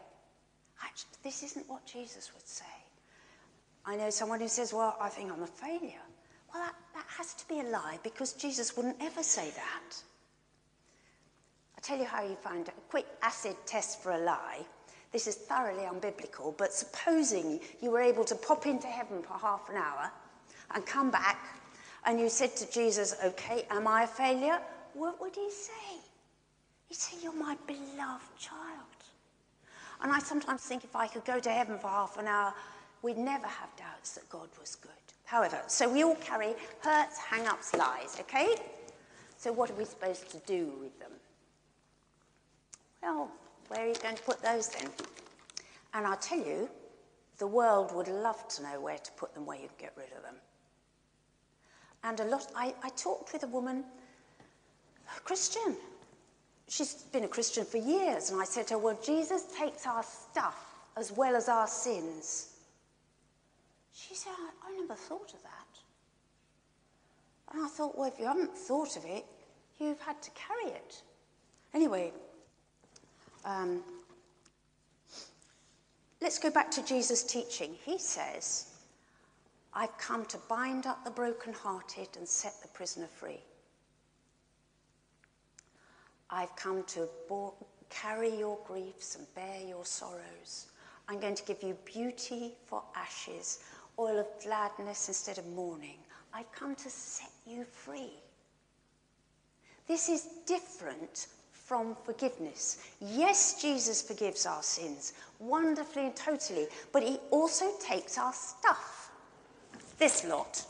Actually, 0.82 1.10
this 1.22 1.42
isn't 1.42 1.68
what 1.68 1.84
Jesus 1.86 2.32
would 2.34 2.46
say. 2.46 2.64
I 3.84 3.96
know 3.96 4.10
someone 4.10 4.40
who 4.40 4.48
says, 4.48 4.72
Well, 4.72 4.96
I 5.00 5.08
think 5.08 5.30
I'm 5.30 5.42
a 5.42 5.46
failure. 5.46 6.02
Well, 6.52 6.62
that, 6.62 6.74
that 6.94 7.06
has 7.18 7.34
to 7.34 7.48
be 7.48 7.60
a 7.60 7.64
lie 7.64 7.98
because 8.02 8.32
Jesus 8.32 8.76
wouldn't 8.76 8.96
ever 9.00 9.22
say 9.22 9.50
that. 9.50 10.02
Tell 11.86 11.98
you 11.98 12.04
how 12.04 12.24
you 12.24 12.34
find 12.34 12.66
a 12.66 12.72
quick 12.90 13.06
acid 13.22 13.54
test 13.64 14.02
for 14.02 14.10
a 14.10 14.18
lie. 14.18 14.66
This 15.12 15.28
is 15.28 15.36
thoroughly 15.36 15.84
unbiblical, 15.84 16.56
but 16.58 16.72
supposing 16.72 17.60
you 17.80 17.92
were 17.92 18.00
able 18.00 18.24
to 18.24 18.34
pop 18.34 18.66
into 18.66 18.88
heaven 18.88 19.22
for 19.22 19.34
half 19.34 19.70
an 19.70 19.76
hour 19.76 20.10
and 20.74 20.84
come 20.84 21.12
back, 21.12 21.38
and 22.04 22.18
you 22.18 22.28
said 22.28 22.56
to 22.56 22.68
Jesus, 22.72 23.14
Okay, 23.24 23.66
am 23.70 23.86
I 23.86 24.02
a 24.02 24.06
failure? 24.08 24.58
What 24.94 25.20
would 25.20 25.36
he 25.36 25.48
say? 25.48 26.00
He'd 26.88 26.96
say, 26.96 27.18
You're 27.22 27.32
my 27.32 27.56
beloved 27.68 28.36
child. 28.36 28.98
And 30.02 30.10
I 30.10 30.18
sometimes 30.18 30.62
think 30.62 30.82
if 30.82 30.96
I 30.96 31.06
could 31.06 31.24
go 31.24 31.38
to 31.38 31.50
heaven 31.50 31.78
for 31.78 31.86
half 31.86 32.18
an 32.18 32.26
hour, 32.26 32.52
we'd 33.02 33.16
never 33.16 33.46
have 33.46 33.68
doubts 33.76 34.16
that 34.16 34.28
God 34.28 34.48
was 34.58 34.74
good. 34.74 34.90
However, 35.24 35.60
so 35.68 35.88
we 35.88 36.02
all 36.02 36.16
carry 36.16 36.54
hurts, 36.80 37.16
hang 37.18 37.46
ups, 37.46 37.76
lies, 37.76 38.16
okay? 38.18 38.56
So 39.38 39.52
what 39.52 39.70
are 39.70 39.74
we 39.74 39.84
supposed 39.84 40.28
to 40.32 40.38
do 40.38 40.72
with 40.80 40.98
them? 40.98 41.12
Well, 43.06 43.30
where 43.68 43.84
are 43.84 43.86
you 43.86 43.94
going 44.02 44.16
to 44.16 44.22
put 44.24 44.42
those 44.42 44.68
then? 44.68 44.90
And 45.94 46.04
I'll 46.04 46.16
tell 46.16 46.40
you, 46.40 46.68
the 47.38 47.46
world 47.46 47.94
would 47.94 48.08
love 48.08 48.48
to 48.48 48.64
know 48.64 48.80
where 48.80 48.98
to 48.98 49.12
put 49.12 49.32
them, 49.32 49.46
where 49.46 49.56
you 49.56 49.68
can 49.68 49.76
get 49.78 49.92
rid 49.96 50.08
of 50.16 50.24
them. 50.24 50.34
And 52.02 52.18
a 52.18 52.24
lot, 52.24 52.50
I, 52.56 52.74
I 52.82 52.88
talked 52.90 53.32
with 53.32 53.44
a 53.44 53.46
woman, 53.46 53.84
a 55.16 55.20
Christian. 55.20 55.76
She's 56.66 56.94
been 56.94 57.22
a 57.22 57.28
Christian 57.28 57.64
for 57.64 57.76
years, 57.76 58.30
and 58.30 58.40
I 58.40 58.44
said 58.44 58.66
to 58.68 58.74
her, 58.74 58.80
Well, 58.80 58.98
Jesus 59.00 59.44
takes 59.56 59.86
our 59.86 60.02
stuff 60.02 60.74
as 60.96 61.12
well 61.12 61.36
as 61.36 61.48
our 61.48 61.68
sins. 61.68 62.54
She 63.94 64.16
said, 64.16 64.32
I, 64.36 64.72
I 64.72 64.80
never 64.80 64.94
thought 64.94 65.32
of 65.32 65.42
that. 65.44 65.78
And 67.52 67.64
I 67.64 67.68
thought, 67.68 67.96
Well, 67.96 68.08
if 68.08 68.18
you 68.18 68.26
haven't 68.26 68.58
thought 68.58 68.96
of 68.96 69.04
it, 69.04 69.24
you've 69.78 70.00
had 70.00 70.20
to 70.22 70.30
carry 70.32 70.72
it. 70.72 71.02
Anyway, 71.72 72.12
um, 73.46 73.82
let's 76.20 76.38
go 76.38 76.50
back 76.50 76.70
to 76.72 76.84
Jesus' 76.84 77.22
teaching. 77.22 77.76
He 77.84 77.96
says, 77.98 78.66
I've 79.72 79.96
come 79.98 80.26
to 80.26 80.38
bind 80.48 80.86
up 80.86 81.04
the 81.04 81.10
brokenhearted 81.10 82.08
and 82.18 82.28
set 82.28 82.54
the 82.60 82.68
prisoner 82.68 83.06
free. 83.06 83.40
I've 86.28 86.54
come 86.56 86.82
to 86.88 87.08
carry 87.88 88.36
your 88.36 88.58
griefs 88.66 89.14
and 89.14 89.26
bear 89.34 89.60
your 89.66 89.84
sorrows. 89.84 90.66
I'm 91.08 91.20
going 91.20 91.36
to 91.36 91.44
give 91.44 91.62
you 91.62 91.78
beauty 91.84 92.54
for 92.66 92.82
ashes, 92.96 93.60
oil 93.98 94.18
of 94.18 94.26
gladness 94.42 95.06
instead 95.06 95.38
of 95.38 95.46
mourning. 95.46 95.98
I've 96.34 96.50
come 96.50 96.74
to 96.74 96.90
set 96.90 97.30
you 97.46 97.64
free. 97.64 98.10
This 99.86 100.08
is 100.08 100.26
different 100.46 101.28
from 101.66 101.96
forgiveness. 102.04 102.78
Yes, 103.00 103.60
Jesus 103.60 104.00
forgives 104.00 104.46
our 104.46 104.62
sins 104.62 105.14
wonderfully 105.40 106.06
and 106.06 106.16
totally, 106.16 106.68
but 106.92 107.02
he 107.02 107.18
also 107.32 107.66
takes 107.80 108.16
our 108.18 108.32
stuff. 108.32 109.10
This 109.98 110.24
lot. 110.24 110.64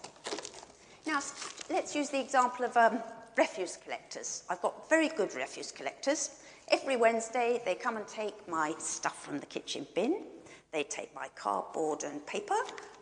Now, 1.06 1.20
let's 1.68 1.94
use 1.94 2.08
the 2.08 2.20
example 2.20 2.64
of 2.64 2.76
um, 2.76 2.98
refuse 3.36 3.76
collectors. 3.76 4.44
I've 4.48 4.62
got 4.62 4.88
very 4.88 5.08
good 5.08 5.34
refuse 5.34 5.70
collectors. 5.70 6.30
Every 6.68 6.96
Wednesday, 6.96 7.60
they 7.64 7.74
come 7.74 7.98
and 7.98 8.08
take 8.08 8.48
my 8.48 8.74
stuff 8.78 9.22
from 9.22 9.38
the 9.38 9.46
kitchen 9.46 9.86
bin. 9.94 10.22
They 10.72 10.82
take 10.82 11.14
my 11.14 11.28
cardboard 11.36 12.04
and 12.04 12.26
paper 12.26 12.56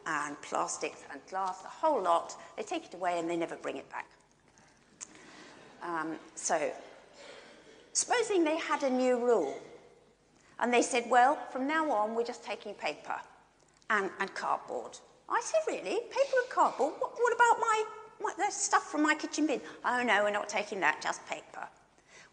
and 0.07 0.41
plastics 0.43 1.03
and 1.13 1.21
glass, 1.31 1.61
the 1.61 1.69
whole 1.69 2.03
lot. 2.03 2.35
They 2.57 2.65
take 2.65 2.87
it 2.87 2.95
away 2.95 3.19
and 3.19 3.31
they 3.31 3.37
never 3.37 3.57
bring 3.57 3.77
it 3.77 3.89
back. 3.89 4.07
Um, 5.83 6.17
so, 6.35 6.73
supposing 7.95 8.45
they 8.45 8.59
had 8.59 8.83
a 8.83 8.91
new 8.91 9.19
rule 9.19 9.59
and 10.61 10.73
they 10.73 10.83
said, 10.83 11.05
well, 11.09 11.39
from 11.51 11.67
now 11.67 11.91
on, 11.91 12.15
we're 12.15 12.25
just 12.25 12.45
taking 12.45 12.75
paper 12.75 13.17
and, 13.91 14.11
and 14.21 14.35
cardboard. 14.35 14.99
I 15.29 15.41
said, 15.43 15.61
really? 15.67 16.01
Paper 16.01 16.37
and 16.43 16.51
cardboard? 16.51 16.95
What, 16.99 17.13
what 17.19 17.33
about 17.33 17.61
my, 17.61 17.85
my 18.21 18.33
the 18.37 18.53
stuff 18.53 18.91
from 18.91 19.03
my 19.03 19.15
kitchen 19.15 19.47
bin? 19.47 19.61
Oh, 19.85 20.03
no, 20.03 20.25
we're 20.25 20.31
not 20.31 20.49
taking 20.49 20.81
that, 20.81 21.01
just 21.01 21.27
paper. 21.27 21.67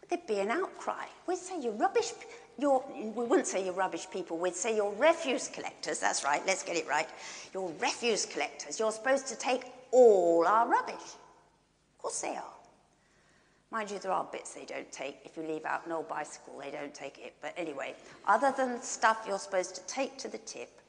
Would 0.00 0.10
there 0.10 0.20
be 0.26 0.40
an 0.40 0.50
outcry? 0.50 1.06
We'd 1.26 1.38
say, 1.38 1.60
you're 1.60 1.72
rubbish. 1.72 2.12
We 2.58 2.66
wouldn't 2.66 3.46
say 3.46 3.64
you're 3.64 3.72
rubbish 3.72 4.06
people, 4.10 4.36
we'd 4.36 4.54
say 4.54 4.76
you're 4.76 4.94
refuse 4.94 5.48
collectors. 5.48 5.98
That's 5.98 6.22
right, 6.22 6.42
let's 6.46 6.62
get 6.62 6.76
it 6.76 6.86
right. 6.86 7.08
You're 7.54 7.72
refuse 7.80 8.26
collectors. 8.26 8.78
You're 8.78 8.92
supposed 8.92 9.26
to 9.28 9.36
take 9.36 9.72
all 9.90 10.46
our 10.46 10.68
rubbish. 10.68 10.94
Of 10.94 11.98
course 11.98 12.20
they 12.20 12.36
are. 12.36 12.51
Mind 13.72 13.90
you, 13.90 13.98
there 13.98 14.12
are 14.12 14.28
bits 14.30 14.52
they 14.52 14.66
don't 14.66 14.92
take. 14.92 15.16
If 15.24 15.34
you 15.34 15.44
leave 15.44 15.64
out 15.64 15.86
an 15.86 15.92
old 15.92 16.06
bicycle, 16.06 16.58
they 16.62 16.70
don't 16.70 16.94
take 16.94 17.16
it. 17.16 17.32
But 17.40 17.54
anyway, 17.56 17.94
other 18.28 18.52
than 18.54 18.82
stuff 18.82 19.24
you're 19.26 19.38
supposed 19.38 19.74
to 19.76 19.86
take 19.86 20.18
to 20.18 20.28
the 20.28 20.36
tip, 20.38 20.82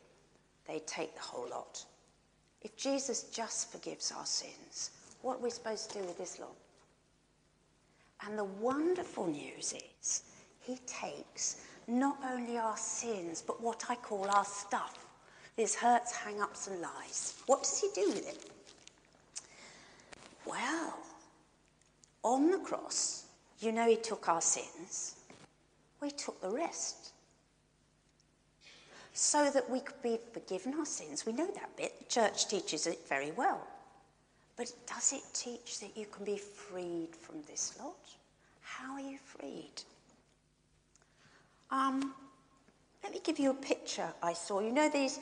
they 0.68 0.80
take 0.86 1.16
the 1.16 1.22
whole 1.22 1.48
lot. 1.50 1.86
If 2.62 2.76
Jesus 2.76 3.24
just 3.34 3.72
forgives 3.72 4.12
our 4.12 4.26
sins, 4.26 4.92
what 5.22 5.38
are 5.38 5.44
we 5.44 5.50
supposed 5.50 5.92
to 5.92 6.00
do 6.00 6.06
with 6.06 6.18
this 6.18 6.40
lot? 6.40 6.56
And 8.28 8.38
the 8.38 8.44
wonderful 8.44 9.28
news 9.28 9.74
is, 10.02 10.24
he 10.60 10.78
takes 10.86 11.62
not 11.88 12.18
only 12.30 12.58
our 12.58 12.76
sins, 12.76 13.42
but 13.42 13.62
what 13.62 13.86
I 13.90 13.96
call 13.96 14.30
our 14.30 14.46
stuff. 14.46 15.06
These 15.56 15.76
hurts, 15.76 16.12
hang 16.14 16.42
ups, 16.42 16.68
and 16.68 16.82
lies. 16.82 17.36
What 17.46 17.64
does 17.64 17.80
he 17.80 17.88
do 17.96 18.10
with 18.10 18.28
it? 18.28 18.50
Well, 20.46 20.98
on 22.24 22.50
the 22.50 22.58
cross, 22.58 23.26
you 23.60 23.72
know 23.72 23.88
he 23.88 23.98
took 23.98 24.28
our 24.30 24.42
sins. 24.42 25.16
We 26.02 26.12
took 26.12 26.42
the 26.42 26.50
rest. 26.50 27.12
So 29.14 29.50
that 29.52 29.70
we 29.70 29.80
could 29.80 30.02
be 30.02 30.18
forgiven 30.34 30.74
our 30.78 30.86
sins. 30.86 31.26
We 31.26 31.34
know 31.34 31.48
that 31.54 31.76
bit. 31.78 32.00
The 32.00 32.06
church 32.06 32.48
teaches 32.48 32.88
it 32.88 33.00
very 33.08 33.32
well. 33.32 33.62
But 34.56 34.72
does 34.88 35.14
it 35.14 35.22
teach 35.34 35.80
that 35.80 35.96
you 35.96 36.06
can 36.06 36.26
be 36.26 36.38
freed 36.38 37.16
from 37.16 37.36
this 37.48 37.78
lot? 37.80 37.96
How 38.62 38.94
are 38.94 39.02
you 39.02 39.18
freed? 39.24 39.84
Um, 41.72 42.14
let 43.04 43.14
me 43.14 43.22
give 43.24 43.40
you 43.40 43.52
a 43.52 43.56
picture 43.56 44.08
I 44.22 44.34
saw. 44.34 44.60
You 44.60 44.72
know, 44.72 44.90
these 44.90 45.20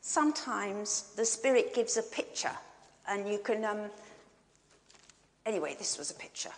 sometimes 0.00 1.14
the 1.16 1.24
Spirit 1.24 1.74
gives 1.74 1.96
a 1.96 2.02
picture, 2.02 2.56
and 3.08 3.28
you 3.28 3.38
can. 3.38 3.64
Um, 3.64 3.90
anyway, 5.46 5.76
this 5.78 5.98
was 5.98 6.10
a 6.10 6.14
picture. 6.14 6.52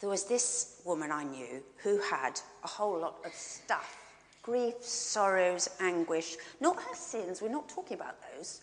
There 0.00 0.10
was 0.10 0.24
this 0.24 0.80
woman 0.84 1.12
I 1.12 1.24
knew 1.24 1.62
who 1.82 1.98
had 1.98 2.40
a 2.64 2.68
whole 2.68 2.98
lot 2.98 3.16
of 3.24 3.32
stuff 3.32 3.98
grief, 4.42 4.82
sorrows, 4.82 5.70
anguish, 5.78 6.36
not 6.60 6.76
her 6.76 6.94
sins, 6.96 7.40
we're 7.40 7.48
not 7.48 7.68
talking 7.68 7.96
about 7.96 8.16
those, 8.34 8.60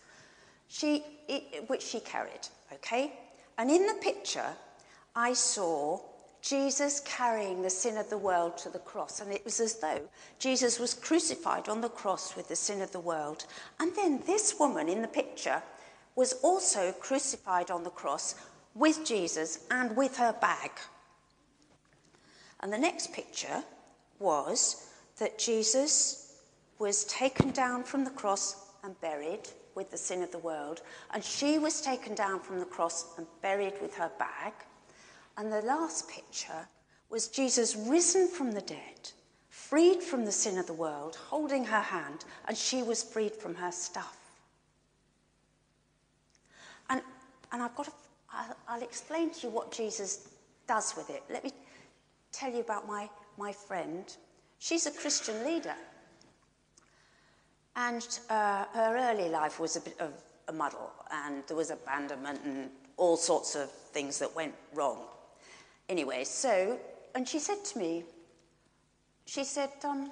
she, 0.68 1.02
it, 1.26 1.68
which 1.68 1.82
she 1.82 2.00
carried, 2.00 2.46
okay? 2.70 3.14
And 3.56 3.70
in 3.70 3.86
the 3.86 3.94
picture, 3.94 4.52
I 5.16 5.32
saw 5.32 6.00
Jesus 6.42 7.00
carrying 7.00 7.62
the 7.62 7.70
sin 7.70 7.96
of 7.96 8.08
the 8.08 8.18
world 8.18 8.56
to 8.58 8.70
the 8.70 8.78
cross. 8.78 9.20
And 9.20 9.32
it 9.32 9.44
was 9.44 9.60
as 9.60 9.74
though 9.76 10.00
Jesus 10.38 10.78
was 10.78 10.94
crucified 10.94 11.68
on 11.68 11.80
the 11.80 11.88
cross 11.88 12.36
with 12.36 12.48
the 12.48 12.56
sin 12.56 12.80
of 12.80 12.92
the 12.92 13.00
world. 13.00 13.46
And 13.78 13.94
then 13.94 14.22
this 14.26 14.58
woman 14.58 14.88
in 14.88 15.02
the 15.02 15.08
picture 15.08 15.62
was 16.16 16.34
also 16.42 16.92
crucified 16.92 17.70
on 17.70 17.84
the 17.84 17.90
cross 17.90 18.34
with 18.74 19.04
Jesus 19.04 19.66
and 19.70 19.96
with 19.96 20.16
her 20.16 20.32
bag. 20.40 20.70
And 22.60 22.72
the 22.72 22.78
next 22.78 23.12
picture 23.12 23.62
was 24.18 24.88
that 25.18 25.38
Jesus 25.38 26.38
was 26.78 27.04
taken 27.04 27.50
down 27.50 27.84
from 27.84 28.04
the 28.04 28.10
cross 28.10 28.56
and 28.82 28.98
buried 29.00 29.48
with 29.74 29.90
the 29.90 29.96
sin 29.96 30.22
of 30.22 30.32
the 30.32 30.38
world, 30.38 30.82
and 31.12 31.22
she 31.22 31.58
was 31.58 31.80
taken 31.80 32.14
down 32.14 32.40
from 32.40 32.58
the 32.58 32.64
cross 32.64 33.06
and 33.16 33.26
buried 33.42 33.74
with 33.80 33.94
her 33.94 34.10
bag. 34.18 34.52
And 35.36 35.52
the 35.52 35.62
last 35.62 36.08
picture 36.08 36.66
was 37.08 37.28
Jesus 37.28 37.76
risen 37.76 38.28
from 38.28 38.52
the 38.52 38.60
dead, 38.60 39.10
freed 39.48 40.02
from 40.02 40.24
the 40.24 40.32
sin 40.32 40.58
of 40.58 40.66
the 40.66 40.72
world, 40.72 41.16
holding 41.16 41.64
her 41.64 41.80
hand, 41.80 42.24
and 42.46 42.56
she 42.56 42.82
was 42.82 43.02
freed 43.02 43.34
from 43.34 43.54
her 43.54 43.72
stuff. 43.72 44.16
And, 46.88 47.02
and 47.52 47.62
I've 47.62 47.74
got 47.74 47.86
to, 47.86 47.92
I'll, 48.32 48.56
I'll 48.68 48.82
explain 48.82 49.30
to 49.30 49.46
you 49.46 49.52
what 49.52 49.72
Jesus 49.72 50.28
does 50.66 50.94
with 50.96 51.10
it. 51.10 51.22
Let 51.30 51.44
me 51.44 51.52
tell 52.32 52.52
you 52.52 52.60
about 52.60 52.86
my, 52.86 53.08
my 53.36 53.52
friend. 53.52 54.04
She's 54.58 54.86
a 54.86 54.90
Christian 54.90 55.44
leader. 55.44 55.74
And 57.76 58.06
uh, 58.28 58.64
her 58.72 58.96
early 58.96 59.28
life 59.28 59.58
was 59.58 59.76
a 59.76 59.80
bit 59.80 59.98
of 60.00 60.12
a 60.48 60.52
muddle, 60.52 60.90
and 61.12 61.44
there 61.46 61.56
was 61.56 61.70
abandonment 61.70 62.40
and 62.44 62.70
all 62.96 63.16
sorts 63.16 63.54
of 63.54 63.70
things 63.70 64.18
that 64.18 64.34
went 64.34 64.54
wrong. 64.74 64.98
Anyway, 65.88 66.24
so, 66.24 66.78
and 67.14 67.26
she 67.26 67.38
said 67.38 67.64
to 67.64 67.78
me, 67.78 68.04
she 69.26 69.44
said, 69.44 69.70
um, 69.84 70.10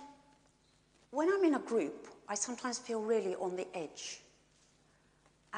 when 1.11 1.28
I'm 1.33 1.44
in 1.44 1.54
a 1.54 1.59
group, 1.59 2.07
I 2.28 2.35
sometimes 2.35 2.78
feel 2.78 3.02
really 3.02 3.35
on 3.35 3.57
the 3.57 3.66
edge. 3.76 4.20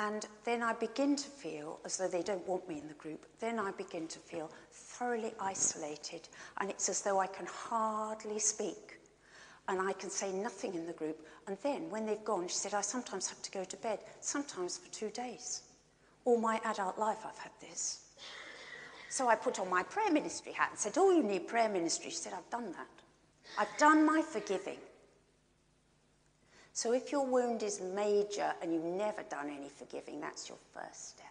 And 0.01 0.27
then 0.45 0.63
I 0.63 0.73
begin 0.73 1.15
to 1.15 1.29
feel 1.29 1.79
as 1.85 1.99
though 1.99 2.09
they 2.09 2.23
don't 2.23 2.47
want 2.49 2.67
me 2.67 2.79
in 2.79 2.89
the 2.89 2.95
group. 2.95 3.27
Then 3.39 3.59
I 3.59 3.71
begin 3.73 4.09
to 4.09 4.19
feel 4.19 4.51
thoroughly 4.73 5.35
isolated, 5.39 6.27
and 6.59 6.71
it's 6.71 6.89
as 6.89 7.03
though 7.03 7.19
I 7.19 7.27
can 7.27 7.45
hardly 7.45 8.39
speak 8.39 8.99
and 9.69 9.79
I 9.79 9.93
can 9.93 10.09
say 10.09 10.33
nothing 10.33 10.75
in 10.75 10.87
the 10.87 10.95
group. 10.95 11.27
And 11.47 11.57
then 11.63 11.91
when 11.91 12.07
they've 12.07 12.25
gone, 12.25 12.49
she 12.49 12.55
said, 12.55 12.73
I 12.73 12.81
sometimes 12.81 13.29
have 13.29 13.43
to 13.43 13.51
go 13.51 13.63
to 13.63 13.77
bed, 13.77 13.99
sometimes 14.21 14.79
for 14.79 14.91
two 14.91 15.11
days. 15.11 15.63
All 16.25 16.41
my 16.41 16.61
adult 16.65 16.99
life, 16.99 17.19
I've 17.27 17.39
had 17.39 17.53
this. 17.61 18.07
So 19.11 19.29
I 19.29 19.37
put 19.37 19.61
on 19.61 19.69
my 19.69 19.83
prayer 19.83 20.11
ministry 20.11 20.53
hat 20.53 20.71
and 20.71 20.79
said, 20.79 20.95
Oh, 20.97 21.11
you 21.11 21.23
need 21.23 21.47
prayer 21.47 21.69
ministry. 21.69 22.11
She 22.11 22.17
said, 22.17 22.33
I've 22.33 22.49
done 22.51 22.73
that. 22.73 22.89
I've 23.59 23.79
done 23.79 24.07
my 24.07 24.23
forgiving. 24.23 24.79
So 26.73 26.93
if 26.93 27.13
your 27.13 27.27
wound 27.27 27.63
is 27.63 27.81
major 27.81 28.53
and 28.63 28.73
you've 28.73 28.85
never 28.85 29.23
done 29.25 29.49
any 29.49 29.69
forgiving, 29.69 30.21
that's 30.21 30.49
your 30.49 30.59
first 30.73 31.11
step. 31.11 31.27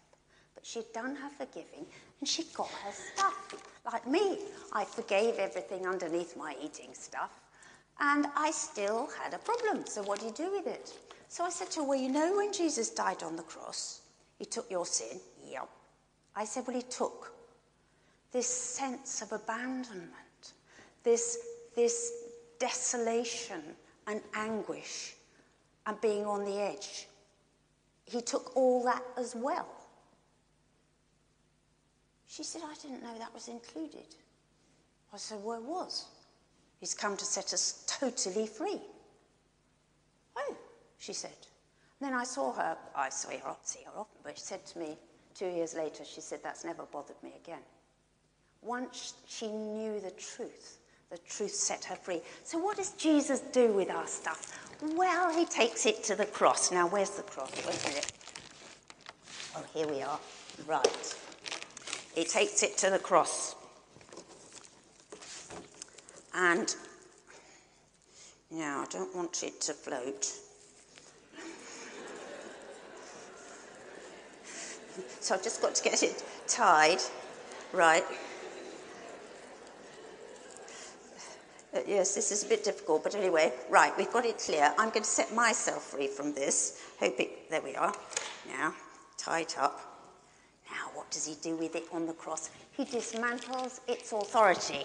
But 0.56 0.66
she'd 0.66 0.92
done 0.94 1.16
her 1.16 1.30
forgiving 1.30 1.86
and 2.20 2.28
she 2.28 2.44
got 2.54 2.70
her 2.70 2.92
stuff. 2.92 3.56
Like 3.86 4.06
me, 4.06 4.40
I 4.74 4.84
forgave 4.84 5.36
everything 5.36 5.88
underneath 5.88 6.36
my 6.36 6.56
eating 6.62 6.94
stuff 6.94 7.32
and 8.00 8.28
I 8.36 8.52
still 8.52 9.10
had 9.22 9.34
a 9.34 9.38
problem. 9.40 9.86
So 9.86 10.04
what 10.04 10.20
do 10.20 10.26
you 10.26 10.32
do 10.32 10.52
with 10.52 10.68
it? 10.68 10.94
So 11.28 11.44
I 11.44 11.50
said 11.50 11.70
to 11.72 11.82
her, 11.82 11.88
Well, 11.88 12.00
you 12.00 12.10
know, 12.10 12.38
when 12.38 12.54
Jesus 12.54 12.90
died 12.90 13.24
on 13.24 13.36
the 13.36 13.44
cross, 13.44 14.02
he 14.38 14.46
took 14.46 14.70
your 14.70 14.86
sin. 14.86 15.20
Yep. 15.48 15.70
I 16.36 16.46
said, 16.46 16.66
Well, 16.68 16.76
he 16.76 16.84
took 16.84 17.32
this 18.32 18.48
sense 18.48 19.22
of 19.22 19.32
abandonment, 19.32 20.54
this, 21.04 21.38
this 21.76 22.12
desolation 22.60 23.62
and 24.08 24.22
anguish 24.34 25.16
and 25.90 26.00
being 26.02 26.26
on 26.26 26.46
the 26.46 26.62
edge. 26.62 27.08
He 28.06 28.22
took 28.22 28.56
all 28.56 28.84
that 28.84 29.04
as 29.18 29.36
well. 29.36 29.68
She 32.28 32.44
said, 32.44 32.62
I 32.64 32.76
didn't 32.76 33.02
know 33.02 33.18
that 33.18 33.34
was 33.34 33.48
included. 33.48 34.06
I 35.12 35.18
said, 35.18 35.40
Well, 35.44 35.58
it 35.58 35.64
was. 35.64 36.06
He's 36.80 36.94
come 36.94 37.18
to 37.18 37.26
set 37.26 37.54
us 37.54 37.84
totally 37.88 38.46
free. 38.46 38.80
Oh, 40.38 40.56
she 41.00 41.12
said. 41.12 41.36
And 42.00 42.10
then 42.10 42.14
I 42.14 42.24
saw 42.24 42.54
her, 42.54 42.78
I 42.96 43.10
saw 43.10 43.32
her, 43.32 43.56
see 43.64 43.80
her 43.86 44.00
often, 44.00 44.20
but 44.24 44.38
she 44.38 44.44
said 44.44 44.66
to 44.68 44.80
me 44.80 44.96
two 45.34 45.48
years 45.48 45.74
later, 45.74 46.06
she 46.06 46.22
said, 46.22 46.40
That's 46.44 46.64
never 46.64 46.84
bothered 46.84 47.22
me 47.24 47.34
again. 47.44 47.64
Once 48.62 49.16
she 49.28 49.48
knew 49.48 50.00
the 50.00 50.12
truth, 50.12 50.78
the 51.10 51.18
truth 51.28 51.54
set 51.54 51.86
her 51.86 51.96
free. 51.96 52.22
So, 52.44 52.60
what 52.60 52.78
does 52.78 52.92
Jesus 52.92 53.40
do 53.40 53.72
with 53.72 53.90
our 53.90 54.06
stuff? 54.06 54.56
Well, 54.82 55.34
he 55.34 55.46
takes 55.46 55.86
it 55.86 56.04
to 56.06 56.16
the 56.16 56.26
cross. 56.26 56.72
Now, 56.72 56.88
where's 56.88 57.12
the 57.12 57.24
cross? 57.24 57.52
Wait 57.66 57.84
a 57.84 57.90
minute. 57.90 58.12
Oh, 59.56 59.64
here 59.74 59.88
we 59.88 60.02
are. 60.02 60.20
Right. 60.68 61.16
He 62.14 62.24
takes 62.24 62.64
it 62.64 62.78
to 62.78 62.90
the 62.90 63.00
cross. 63.00 63.56
And 66.34 66.74
now 68.52 68.84
I 68.84 68.86
don't 68.92 69.14
want 69.16 69.44
it 69.44 69.60
to 69.62 69.74
float. 69.74 70.32
So 75.22 75.36
I've 75.36 75.44
just 75.44 75.62
got 75.62 75.76
to 75.76 75.84
get 75.84 76.04
it 76.04 76.24
tied. 76.48 77.00
Right. 77.72 78.04
Uh, 81.72 81.80
yes, 81.88 82.16
this 82.16 82.32
is 82.32 82.44
a 82.44 82.48
bit 82.48 82.64
difficult, 82.64 83.04
but 83.04 83.14
anyway, 83.14 83.54
right, 83.70 83.96
we've 83.96 84.12
got 84.12 84.26
it 84.26 84.40
clear. 84.40 84.74
I'm 84.80 84.90
going 84.90 85.04
to 85.04 85.10
set 85.10 85.34
myself 85.36 85.84
free 85.84 86.08
from 86.08 86.34
this. 86.34 86.82
Hope 87.00 87.20
it, 87.20 87.50
there 87.50 87.62
we 87.62 87.76
are. 87.76 87.94
Now, 88.48 88.74
tie 89.18 89.42
it 89.42 89.56
up. 89.60 89.80
Now, 90.72 90.90
what 90.96 91.12
does 91.12 91.28
he 91.28 91.36
do 91.36 91.56
with 91.56 91.76
it 91.76 91.84
on 91.94 92.08
the 92.08 92.14
cross? 92.14 92.50
He 92.72 92.86
dismantles 92.86 93.82
its 93.88 94.12
authority. 94.12 94.84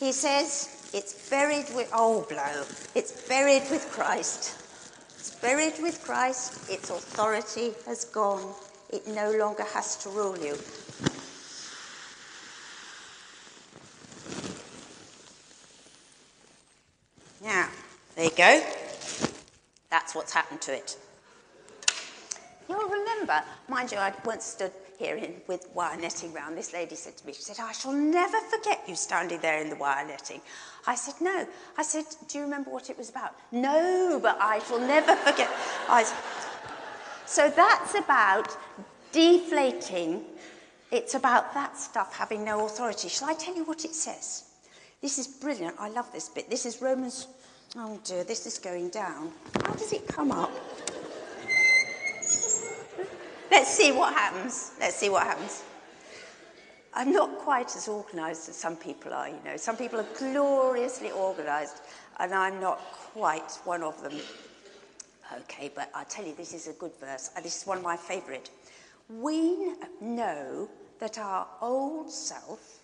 He 0.00 0.12
says 0.12 0.90
it's 0.92 1.28
buried 1.28 1.66
with, 1.74 1.90
oh, 1.92 2.26
blow, 2.28 2.64
it's 2.94 3.28
buried 3.28 3.62
with 3.70 3.88
Christ. 3.92 4.56
It's 5.16 5.34
buried 5.36 5.74
with 5.80 6.02
Christ, 6.02 6.70
its 6.70 6.90
authority 6.90 7.72
has 7.86 8.06
gone. 8.06 8.54
It 8.88 9.06
no 9.06 9.30
longer 9.32 9.62
has 9.74 9.96
to 9.98 10.08
rule 10.08 10.36
you. 10.38 10.56
Now, 17.42 17.68
there 18.20 18.28
you 18.28 18.36
go. 18.36 18.62
That's 19.88 20.14
what's 20.14 20.34
happened 20.34 20.60
to 20.62 20.74
it. 20.74 20.98
You'll 22.68 22.86
remember, 22.86 23.42
mind 23.66 23.92
you, 23.92 23.96
I 23.96 24.12
once 24.26 24.44
stood 24.44 24.72
here 24.98 25.16
in, 25.16 25.36
with 25.46 25.66
wire 25.72 25.98
netting 25.98 26.30
round. 26.34 26.54
This 26.54 26.74
lady 26.74 26.96
said 26.96 27.16
to 27.16 27.26
me, 27.26 27.32
she 27.32 27.40
said, 27.40 27.56
I 27.58 27.72
shall 27.72 27.94
never 27.94 28.38
forget 28.50 28.82
you 28.86 28.94
standing 28.94 29.40
there 29.40 29.62
in 29.62 29.70
the 29.70 29.76
wire 29.76 30.06
netting. 30.06 30.42
I 30.86 30.96
said, 30.96 31.14
no. 31.22 31.48
I 31.78 31.82
said, 31.82 32.04
do 32.28 32.36
you 32.36 32.44
remember 32.44 32.68
what 32.68 32.90
it 32.90 32.98
was 32.98 33.08
about? 33.08 33.34
No, 33.52 34.20
but 34.22 34.36
I 34.38 34.58
shall 34.58 34.80
never 34.80 35.16
forget. 35.16 35.50
I, 35.88 36.04
so 37.24 37.48
that's 37.48 37.94
about 37.94 38.54
deflating. 39.12 40.24
It's 40.92 41.14
about 41.14 41.54
that 41.54 41.78
stuff 41.78 42.14
having 42.14 42.44
no 42.44 42.66
authority. 42.66 43.08
Shall 43.08 43.30
I 43.30 43.34
tell 43.34 43.56
you 43.56 43.64
what 43.64 43.86
it 43.86 43.94
says? 43.94 44.44
This 45.00 45.18
is 45.18 45.26
brilliant. 45.26 45.76
I 45.78 45.88
love 45.88 46.12
this 46.12 46.28
bit. 46.28 46.50
This 46.50 46.66
is 46.66 46.82
Romans. 46.82 47.26
Oh 47.76 48.00
dear, 48.02 48.24
this 48.24 48.46
is 48.46 48.58
going 48.58 48.88
down. 48.88 49.30
How 49.64 49.74
does 49.74 49.92
it 49.92 50.08
come 50.08 50.32
up? 50.32 50.50
Let's 53.48 53.68
see 53.68 53.92
what 53.92 54.12
happens. 54.12 54.72
Let's 54.80 54.96
see 54.96 55.08
what 55.08 55.22
happens. 55.22 55.62
I'm 56.92 57.12
not 57.12 57.38
quite 57.38 57.76
as 57.76 57.86
organised 57.86 58.48
as 58.48 58.56
some 58.56 58.74
people 58.74 59.14
are, 59.14 59.28
you 59.28 59.38
know. 59.44 59.56
Some 59.56 59.76
people 59.76 60.00
are 60.00 60.06
gloriously 60.18 61.12
organised, 61.12 61.82
and 62.18 62.34
I'm 62.34 62.60
not 62.60 62.80
quite 63.12 63.52
one 63.62 63.84
of 63.84 64.02
them. 64.02 64.18
Okay, 65.42 65.70
but 65.72 65.92
I'll 65.94 66.04
tell 66.06 66.26
you, 66.26 66.34
this 66.34 66.52
is 66.52 66.66
a 66.66 66.72
good 66.72 66.92
verse. 67.00 67.28
This 67.40 67.62
is 67.62 67.66
one 67.68 67.78
of 67.78 67.84
my 67.84 67.96
favourite. 67.96 68.50
We 69.08 69.74
know 70.00 70.68
that 70.98 71.18
our 71.18 71.46
old 71.60 72.10
self, 72.10 72.80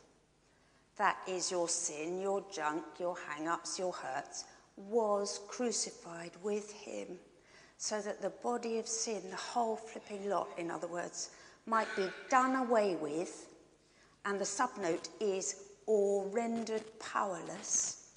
that 0.96 1.16
is 1.26 1.50
your 1.50 1.68
sin, 1.68 2.20
your 2.20 2.44
junk, 2.52 2.84
your 3.00 3.16
hang 3.28 3.48
ups, 3.48 3.80
your 3.80 3.92
hurts, 3.92 4.44
was 4.76 5.40
crucified 5.48 6.32
with 6.42 6.72
him 6.72 7.18
so 7.78 8.00
that 8.00 8.22
the 8.22 8.30
body 8.30 8.78
of 8.78 8.86
sin, 8.86 9.22
the 9.30 9.36
whole 9.36 9.76
flipping 9.76 10.28
lot, 10.28 10.48
in 10.56 10.70
other 10.70 10.86
words, 10.86 11.30
might 11.66 11.88
be 11.96 12.08
done 12.30 12.56
away 12.56 12.96
with. 12.96 13.48
And 14.24 14.40
the 14.40 14.44
subnote 14.44 15.08
is, 15.20 15.64
or 15.86 16.26
rendered 16.28 16.84
powerless, 16.98 18.10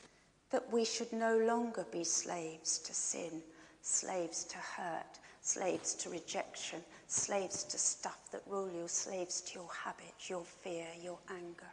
that 0.50 0.72
we 0.72 0.86
should 0.86 1.12
no 1.14 1.38
longer 1.38 1.86
be 1.92 2.04
slaves 2.04 2.80
to 2.80 2.94
sin, 2.94 3.44
slaves 3.82 4.44
to 4.46 4.58
hurt, 4.58 5.20
slaves 5.42 5.94
to 5.96 6.10
rejection, 6.10 6.80
slaves 7.08 7.64
to 7.66 7.78
stuff 7.78 8.32
that 8.32 8.42
rule 8.48 8.70
you, 8.72 8.88
slaves 8.88 9.42
to 9.42 9.60
your 9.60 9.70
habits, 9.84 10.30
your 10.30 10.44
fear, 10.44 10.88
your 11.02 11.20
anger. 11.30 11.70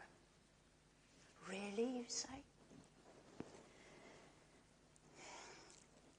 Really, 1.49 1.99
you 1.99 2.05
say? 2.09 2.43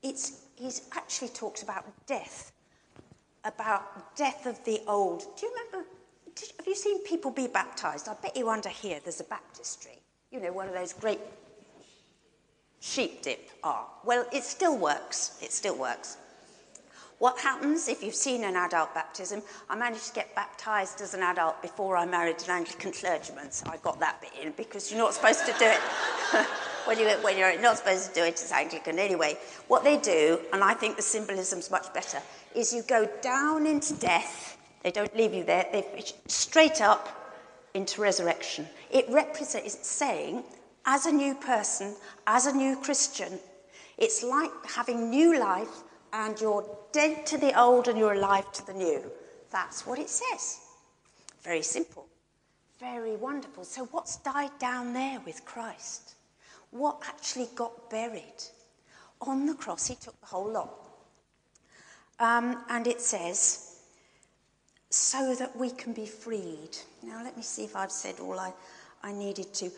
It's, 0.08 0.44
he's 0.56 0.84
actually 0.94 1.30
talks 1.30 1.64
about 1.64 1.86
death, 2.06 2.54
about 3.44 4.16
death 4.16 4.46
of 4.46 4.64
the 4.64 4.82
old. 4.88 5.26
Do 5.38 5.46
you 5.46 5.52
remember? 5.54 5.90
Did, 6.34 6.50
have 6.58 6.68
you 6.68 6.76
seen 6.76 7.04
people 7.04 7.30
be 7.30 7.48
baptized? 7.48 8.08
I 8.08 8.14
bet 8.14 8.38
you 8.38 8.50
under 8.50 8.70
here 8.70 9.00
there's 9.04 9.20
a 9.20 9.26
baptistry. 9.26 10.00
You 10.32 10.40
know, 10.40 10.54
one 10.54 10.68
of 10.68 10.74
those 10.74 10.94
great 10.94 11.20
sheep 12.80 13.22
dip 13.22 13.50
are. 13.64 13.86
Well, 14.06 14.26
it 14.32 14.44
still 14.44 14.78
works. 14.78 15.38
It 15.42 15.52
still 15.52 15.78
works. 15.78 16.18
What 17.20 17.38
happens 17.40 17.90
if 17.90 18.02
you've 18.02 18.16
seen 18.16 18.44
an 18.46 18.56
adult 18.56 18.94
baptism? 18.94 19.42
I 19.70 19.76
managed 19.76 20.08
to 20.10 20.14
get 20.14 20.36
baptized 20.36 21.02
as 21.02 21.16
an 21.16 21.24
adult 21.24 21.62
before 21.62 21.98
I 21.98 22.06
married 22.06 22.42
an 22.44 22.52
Anglican 22.52 22.92
clergyman, 22.94 23.52
so 23.52 23.70
I 23.70 23.78
got 23.78 24.00
that 24.00 24.22
bit 24.22 24.32
in 24.42 24.54
because 24.54 24.90
you're 24.90 25.02
not 25.02 25.16
supposed 25.16 25.46
to 25.48 25.54
do 25.54 25.66
it 25.66 25.82
when, 26.88 27.00
you, 27.00 27.08
when 27.22 27.38
you're 27.38 27.60
not 27.62 27.78
supposed 27.78 28.10
to 28.10 28.14
do 28.14 28.24
it 28.24 28.42
as 28.42 28.52
Anglican. 28.52 28.98
Anyway, 28.98 29.38
what 29.68 29.84
they 29.84 29.98
do, 29.98 30.40
and 30.54 30.64
I 30.64 30.74
think 30.74 30.96
the 30.96 31.02
symbolism's 31.02 31.70
much 31.70 31.94
better, 31.94 32.20
is 32.56 32.74
you 32.74 32.84
go 32.84 33.10
down 33.22 33.66
into 33.66 33.94
death. 33.96 34.58
They 34.84 34.92
don't 34.92 35.16
leave 35.16 35.34
you 35.34 35.44
there, 35.44 35.66
they 35.72 35.86
straight 36.28 36.82
up 36.82 37.36
into 37.74 38.02
resurrection. 38.02 38.68
It 38.90 39.06
represents, 39.10 39.86
saying, 39.86 40.44
as 40.86 41.06
a 41.06 41.12
new 41.12 41.36
person, 41.36 41.96
as 42.26 42.46
a 42.46 42.54
new 42.54 42.78
Christian, 42.78 43.40
it's 43.98 44.24
like 44.24 44.52
having 44.66 45.10
new 45.10 45.38
life 45.38 45.84
and 46.14 46.40
you're 46.40 46.66
dead 46.94 47.26
to 47.26 47.38
the 47.38 47.60
old 47.60 47.88
and 47.88 47.98
you're 47.98 48.14
alive 48.14 48.52
to 48.54 48.66
the 48.66 48.74
new. 48.74 49.04
That's 49.52 49.86
what 49.86 50.00
it 50.00 50.10
says. 50.10 50.60
Very 51.44 51.62
simple. 51.62 52.08
Very 52.80 53.16
wonderful. 53.16 53.64
So, 53.64 53.86
what's 53.86 54.18
died 54.18 54.52
down 54.60 54.94
there 54.94 55.20
with 55.26 55.44
Christ? 55.46 56.16
What 56.72 57.02
actually 57.08 57.50
got 57.56 57.90
buried? 57.90 58.44
On 59.22 59.46
the 59.46 59.56
cross, 59.56 59.88
he 59.88 59.96
took 59.96 60.20
the 60.20 60.28
whole 60.28 60.52
lot. 60.52 60.70
Um, 62.20 62.64
and 62.70 62.88
it 62.88 63.02
says, 63.02 63.82
so 64.90 65.36
that 65.36 65.56
we 65.56 65.72
can 65.72 65.94
be 65.94 66.06
freed. 66.06 66.78
Now, 67.04 67.24
let 67.24 67.36
me 67.36 67.44
see 67.44 67.64
if 67.64 67.76
I've 67.76 67.92
said 67.92 68.16
all 68.20 68.40
I, 68.40 68.54
I 69.04 69.12
needed 69.12 69.54
to. 69.56 69.72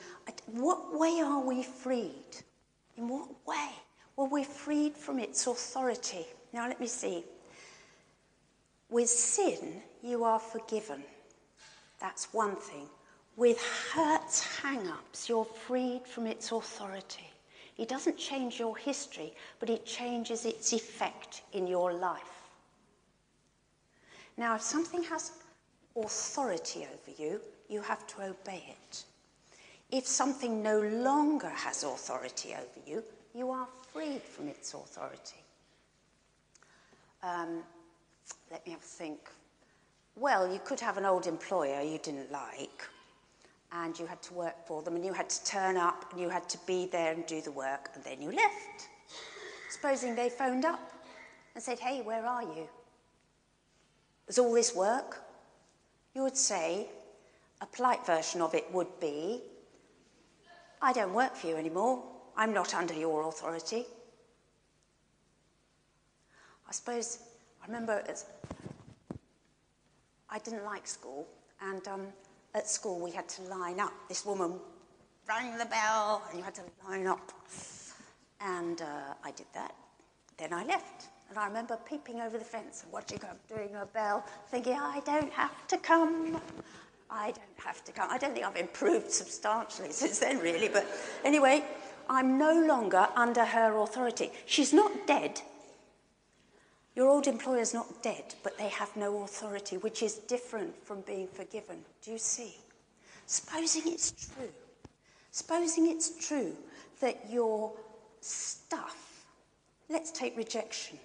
What 0.47 0.97
way 0.97 1.21
are 1.23 1.41
we 1.41 1.63
freed? 1.63 2.43
In 2.97 3.07
what 3.07 3.29
way? 3.45 3.69
Well, 4.15 4.27
we're 4.27 4.43
freed 4.43 4.95
from 4.95 5.19
its 5.19 5.47
authority. 5.47 6.25
Now, 6.53 6.67
let 6.67 6.79
me 6.79 6.87
see. 6.87 7.23
With 8.89 9.09
sin, 9.09 9.81
you 10.03 10.23
are 10.23 10.39
forgiven. 10.39 11.03
That's 11.99 12.33
one 12.33 12.55
thing. 12.55 12.87
With 13.39 13.61
hurts, 13.93 14.43
hang 14.57 14.85
ups, 14.89 15.29
you're 15.29 15.45
freed 15.45 16.05
from 16.05 16.27
its 16.27 16.51
authority. 16.51 17.29
It 17.77 17.87
doesn't 17.87 18.17
change 18.17 18.59
your 18.59 18.75
history, 18.75 19.33
but 19.61 19.69
it 19.69 19.85
changes 19.85 20.45
its 20.45 20.73
effect 20.73 21.43
in 21.53 21.65
your 21.65 21.93
life. 21.93 22.49
Now, 24.35 24.55
if 24.55 24.61
something 24.61 25.03
has 25.03 25.31
authority 25.95 26.85
over 26.85 27.15
you, 27.17 27.39
you 27.69 27.81
have 27.81 28.05
to 28.07 28.23
obey 28.23 28.61
it. 28.67 29.05
If 29.89 30.05
something 30.05 30.61
no 30.61 30.81
longer 30.81 31.47
has 31.47 31.85
authority 31.85 32.53
over 32.55 32.85
you, 32.85 33.01
you 33.33 33.51
are 33.51 33.69
freed 33.93 34.21
from 34.21 34.49
its 34.49 34.73
authority. 34.73 35.41
Um, 37.23 37.63
let 38.51 38.65
me 38.65 38.73
have 38.73 38.81
a 38.81 38.83
think. 38.83 39.29
Well, 40.17 40.51
you 40.51 40.59
could 40.65 40.81
have 40.81 40.97
an 40.97 41.05
old 41.05 41.25
employer 41.25 41.81
you 41.81 41.99
didn't 41.99 42.33
like, 42.33 42.89
and 43.71 43.97
you 43.97 44.05
had 44.05 44.21
to 44.23 44.33
work 44.33 44.65
for 44.65 44.81
them, 44.81 44.95
and 44.95 45.05
you 45.05 45.13
had 45.13 45.29
to 45.29 45.43
turn 45.45 45.77
up, 45.77 46.11
and 46.11 46.21
you 46.21 46.29
had 46.29 46.49
to 46.49 46.57
be 46.65 46.87
there 46.87 47.13
and 47.13 47.25
do 47.25 47.41
the 47.41 47.51
work, 47.51 47.89
and 47.93 48.03
then 48.03 48.21
you 48.21 48.31
left. 48.31 48.89
Supposing 49.69 50.15
they 50.15 50.29
phoned 50.29 50.65
up 50.65 50.91
and 51.53 51.63
said, 51.63 51.79
Hey, 51.79 52.01
where 52.01 52.25
are 52.25 52.41
you? 52.43 52.67
There's 54.25 54.39
all 54.39 54.53
this 54.53 54.75
work. 54.75 55.21
You 56.15 56.23
would 56.23 56.37
say, 56.37 56.87
a 57.61 57.65
polite 57.65 58.05
version 58.05 58.41
of 58.41 58.55
it 58.55 58.71
would 58.71 58.99
be, 58.99 59.41
I 60.81 60.93
don't 60.93 61.13
work 61.13 61.35
for 61.35 61.47
you 61.47 61.57
anymore. 61.57 62.03
I'm 62.37 62.53
not 62.53 62.73
under 62.73 62.93
your 62.93 63.27
authority. 63.27 63.85
I 66.67 66.71
suppose 66.71 67.19
I 67.61 67.67
remember 67.67 68.03
I 70.29 70.39
didn't 70.39 70.63
like 70.63 70.87
school, 70.87 71.27
and 71.61 71.85
um, 71.87 72.07
at 72.53 72.67
school 72.67 72.99
we 72.99 73.11
had 73.11 73.27
to 73.29 73.41
line 73.43 73.79
up. 73.79 73.93
This 74.07 74.25
woman 74.25 74.59
rang 75.27 75.57
the 75.57 75.65
bell, 75.65 76.23
and 76.29 76.37
you 76.37 76.43
had 76.43 76.55
to 76.55 76.61
line 76.87 77.07
up. 77.07 77.31
And 78.41 78.81
uh, 78.81 79.13
I 79.23 79.31
did 79.31 79.45
that. 79.53 79.75
Then 80.37 80.53
I 80.53 80.63
left. 80.65 81.09
And 81.29 81.37
I 81.37 81.45
remember 81.45 81.77
peeping 81.87 82.21
over 82.21 82.37
the 82.39 82.45
fence 82.45 82.83
and 82.83 82.91
watching 82.91 83.19
her 83.19 83.35
doing 83.47 83.69
her 83.73 83.85
bell, 83.85 84.25
thinking, 84.49 84.73
I 84.73 85.01
don't 85.05 85.31
have 85.31 85.67
to 85.67 85.77
come. 85.77 86.41
I 87.11 87.27
don't 87.27 87.59
have 87.63 87.83
to 87.83 87.91
come. 87.91 88.09
I 88.09 88.17
don't 88.17 88.33
think 88.33 88.45
I've 88.45 88.55
improved 88.55 89.11
substantially 89.11 89.91
since 89.91 90.17
then, 90.19 90.39
really. 90.39 90.69
But 90.69 90.87
anyway, 91.23 91.63
I'm 92.09 92.39
no 92.39 92.65
longer 92.65 93.07
under 93.15 93.45
her 93.45 93.77
authority. 93.77 94.31
She's 94.47 94.73
not 94.73 95.05
dead, 95.05 95.41
Your 96.95 97.07
old 97.07 97.27
employer 97.27 97.59
is 97.59 97.73
not 97.73 98.03
dead, 98.03 98.35
but 98.43 98.57
they 98.57 98.69
have 98.69 98.95
no 98.95 99.23
authority, 99.23 99.77
which 99.77 100.03
is 100.03 100.15
different 100.15 100.75
from 100.83 101.01
being 101.01 101.27
forgiven. 101.27 101.77
Do 102.03 102.11
you 102.11 102.17
see? 102.17 102.55
Supposing 103.25 103.83
it's 103.85 104.11
true, 104.11 104.49
supposing 105.31 105.89
it's 105.89 106.27
true 106.27 106.53
that 106.99 107.29
your 107.29 107.71
stuff, 108.21 109.25
let's 109.89 110.11
take 110.11 110.35
rejection, 110.35 110.97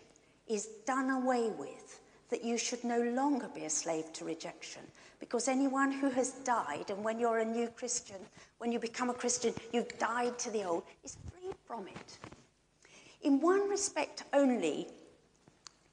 is 0.49 0.69
done 0.87 1.11
away 1.11 1.51
with, 1.59 2.01
that 2.31 2.43
you 2.43 2.57
should 2.57 2.83
no 2.83 3.01
longer 3.01 3.49
be 3.55 3.65
a 3.65 3.71
slave 3.71 4.13
to 4.15 4.25
rejection. 4.25 4.83
Because 5.21 5.49
anyone 5.49 5.93
who 5.93 6.11
has 6.11 6.33
died, 6.45 6.87
and 6.89 7.05
when 7.05 7.21
you're 7.21 7.39
a 7.39 7.45
new 7.45 7.69
Christian, 7.69 8.17
when 8.59 8.73
you 8.73 8.79
become 8.79 9.11
a 9.11 9.15
Christian, 9.15 9.55
you've 9.73 9.99
died 9.99 10.39
to 10.41 10.51
the 10.51 10.65
old, 10.65 10.83
is 11.05 11.17
free 11.31 11.53
from 11.67 11.87
it. 11.87 12.19
In 13.23 13.41
one 13.41 13.69
respect 13.69 14.25
only, 14.33 14.89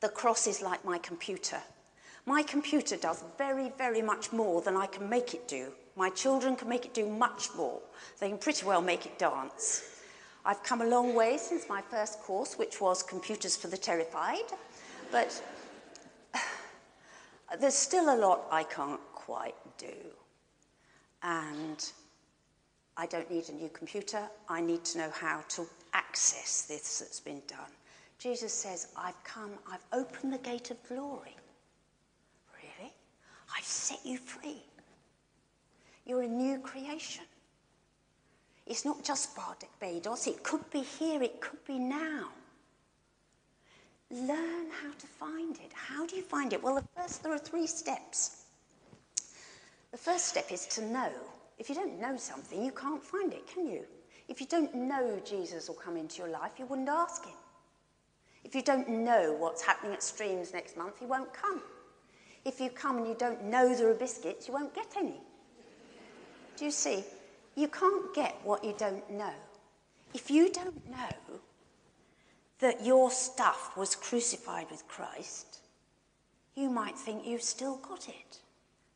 the 0.01 0.09
cross 0.09 0.47
is 0.47 0.61
like 0.61 0.83
my 0.83 0.97
computer. 0.97 1.59
My 2.25 2.43
computer 2.43 2.97
does 2.97 3.23
very, 3.37 3.71
very 3.77 4.01
much 4.01 4.31
more 4.31 4.61
than 4.61 4.75
I 4.75 4.87
can 4.87 5.07
make 5.09 5.33
it 5.33 5.47
do. 5.47 5.71
My 5.95 6.09
children 6.09 6.55
can 6.55 6.69
make 6.69 6.85
it 6.85 6.93
do 6.93 7.07
much 7.07 7.49
more. 7.55 7.79
They 8.19 8.29
can 8.29 8.37
pretty 8.37 8.65
well 8.65 8.81
make 8.81 9.05
it 9.05 9.17
dance. 9.17 9.83
I've 10.43 10.63
come 10.63 10.81
a 10.81 10.85
long 10.85 11.13
way 11.13 11.37
since 11.37 11.69
my 11.69 11.81
first 11.81 12.19
course, 12.21 12.57
which 12.57 12.81
was 12.81 13.03
Computers 13.03 13.55
for 13.55 13.67
the 13.67 13.77
Terrified, 13.77 14.51
but 15.11 15.41
there's 17.59 17.75
still 17.75 18.13
a 18.13 18.17
lot 18.17 18.47
I 18.51 18.63
can't 18.63 19.01
quite 19.13 19.55
do. 19.77 19.93
And 21.21 21.91
I 22.97 23.05
don't 23.05 23.29
need 23.29 23.49
a 23.49 23.53
new 23.53 23.69
computer. 23.69 24.23
I 24.49 24.61
need 24.61 24.83
to 24.85 24.97
know 24.97 25.09
how 25.11 25.43
to 25.49 25.67
access 25.93 26.63
this 26.63 26.99
that's 26.99 27.19
been 27.19 27.41
done. 27.47 27.71
Jesus 28.21 28.53
says, 28.53 28.89
I've 28.95 29.21
come, 29.23 29.49
I've 29.67 29.83
opened 29.91 30.31
the 30.31 30.37
gate 30.37 30.69
of 30.69 30.77
glory. 30.87 31.35
Really? 32.61 32.93
I've 33.57 33.63
set 33.63 33.97
you 34.05 34.19
free. 34.19 34.61
You're 36.05 36.21
a 36.21 36.27
new 36.27 36.59
creation. 36.59 37.23
It's 38.67 38.85
not 38.85 39.03
just 39.03 39.35
Barbados, 39.35 40.27
it 40.27 40.43
could 40.43 40.69
be 40.69 40.81
here, 40.81 41.23
it 41.23 41.41
could 41.41 41.65
be 41.65 41.79
now. 41.79 42.27
Learn 44.11 44.69
how 44.69 44.91
to 44.99 45.07
find 45.07 45.55
it. 45.55 45.71
How 45.73 46.05
do 46.05 46.15
you 46.15 46.21
find 46.21 46.53
it? 46.53 46.61
Well, 46.61 46.75
the 46.75 46.83
first, 46.95 47.23
there 47.23 47.33
are 47.33 47.39
three 47.39 47.65
steps. 47.65 48.43
The 49.91 49.97
first 49.97 50.27
step 50.27 50.51
is 50.51 50.67
to 50.67 50.85
know. 50.85 51.09
If 51.57 51.69
you 51.69 51.75
don't 51.75 51.99
know 51.99 52.17
something, 52.17 52.63
you 52.63 52.71
can't 52.71 53.03
find 53.03 53.33
it, 53.33 53.47
can 53.47 53.67
you? 53.67 53.81
If 54.27 54.39
you 54.39 54.47
don't 54.47 54.75
know 54.75 55.19
Jesus 55.25 55.67
will 55.67 55.75
come 55.75 55.97
into 55.97 56.19
your 56.19 56.29
life, 56.29 56.51
you 56.59 56.67
wouldn't 56.67 56.87
ask 56.87 57.25
him. 57.25 57.33
If 58.43 58.55
you 58.55 58.61
don't 58.61 58.89
know 58.89 59.35
what's 59.37 59.61
happening 59.61 59.93
at 59.93 60.03
Streams 60.03 60.53
next 60.53 60.77
month, 60.77 60.99
he 60.99 61.05
won't 61.05 61.33
come. 61.33 61.61
If 62.43 62.59
you 62.59 62.69
come 62.69 62.97
and 62.97 63.07
you 63.07 63.15
don't 63.17 63.43
know 63.43 63.75
there 63.75 63.89
are 63.89 63.93
biscuits, 63.93 64.47
you 64.47 64.53
won't 64.53 64.73
get 64.73 64.87
any. 64.97 65.21
Do 66.57 66.65
you 66.65 66.71
see? 66.71 67.03
You 67.55 67.67
can't 67.67 68.13
get 68.13 68.35
what 68.43 68.63
you 68.63 68.73
don't 68.77 69.07
know. 69.11 69.33
If 70.13 70.31
you 70.31 70.51
don't 70.51 70.89
know 70.89 71.39
that 72.59 72.85
your 72.85 73.11
stuff 73.11 73.75
was 73.77 73.95
crucified 73.95 74.67
with 74.69 74.87
Christ, 74.87 75.59
you 76.55 76.69
might 76.69 76.97
think 76.97 77.25
you've 77.25 77.41
still 77.41 77.77
got 77.77 78.07
it. 78.09 78.39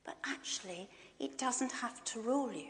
But 0.06 0.18
actually, 0.26 0.90
it 1.20 1.38
doesn't 1.38 1.72
have 1.72 2.04
to 2.06 2.22
rule 2.22 2.52
you. 2.52 2.70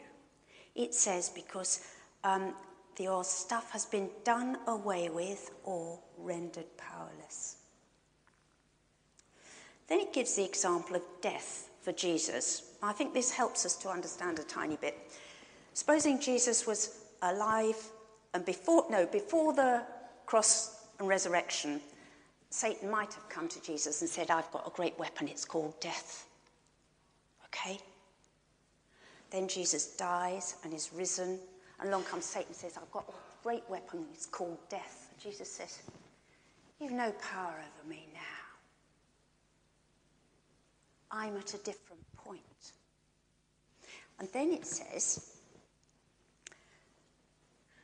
It 0.74 0.94
says 0.94 1.28
because 1.28 1.80
um, 2.24 2.54
your 3.00 3.24
stuff 3.24 3.70
has 3.72 3.84
been 3.84 4.10
done 4.24 4.58
away 4.66 5.08
with 5.08 5.50
or 5.64 5.98
rendered 6.18 6.76
powerless. 6.76 7.56
Then 9.88 10.00
it 10.00 10.12
gives 10.12 10.34
the 10.34 10.44
example 10.44 10.96
of 10.96 11.02
death 11.20 11.70
for 11.82 11.92
Jesus. 11.92 12.72
I 12.82 12.92
think 12.92 13.14
this 13.14 13.30
helps 13.30 13.64
us 13.64 13.76
to 13.76 13.88
understand 13.88 14.38
a 14.38 14.42
tiny 14.42 14.76
bit. 14.76 14.96
Supposing 15.74 16.20
Jesus 16.20 16.66
was 16.66 17.02
alive 17.22 17.76
and 18.34 18.44
before, 18.44 18.86
no, 18.90 19.06
before 19.06 19.52
the 19.52 19.82
cross 20.26 20.86
and 20.98 21.08
resurrection, 21.08 21.80
Satan 22.50 22.90
might 22.90 23.14
have 23.14 23.28
come 23.28 23.48
to 23.48 23.62
Jesus 23.62 24.00
and 24.00 24.10
said, 24.10 24.30
I've 24.30 24.50
got 24.50 24.66
a 24.66 24.70
great 24.70 24.98
weapon, 24.98 25.28
it's 25.28 25.44
called 25.44 25.78
death. 25.80 26.26
Okay? 27.46 27.78
Then 29.30 29.48
Jesus 29.48 29.96
dies 29.96 30.56
and 30.64 30.74
is 30.74 30.90
risen 30.92 31.38
and 31.80 31.88
along 31.88 32.04
comes 32.04 32.24
Satan 32.24 32.48
and 32.48 32.56
says, 32.56 32.76
I've 32.76 32.90
got 32.90 33.08
a 33.08 33.12
great 33.42 33.64
weapon, 33.68 34.06
it's 34.12 34.26
called 34.26 34.58
death. 34.68 35.10
Jesus 35.22 35.50
says, 35.50 35.80
You've 36.80 36.92
no 36.92 37.12
power 37.12 37.54
over 37.54 37.88
me 37.88 38.08
now. 38.12 38.20
I'm 41.10 41.36
at 41.36 41.54
a 41.54 41.58
different 41.58 42.02
point. 42.16 42.40
And 44.18 44.28
then 44.32 44.52
it 44.52 44.66
says, 44.66 45.36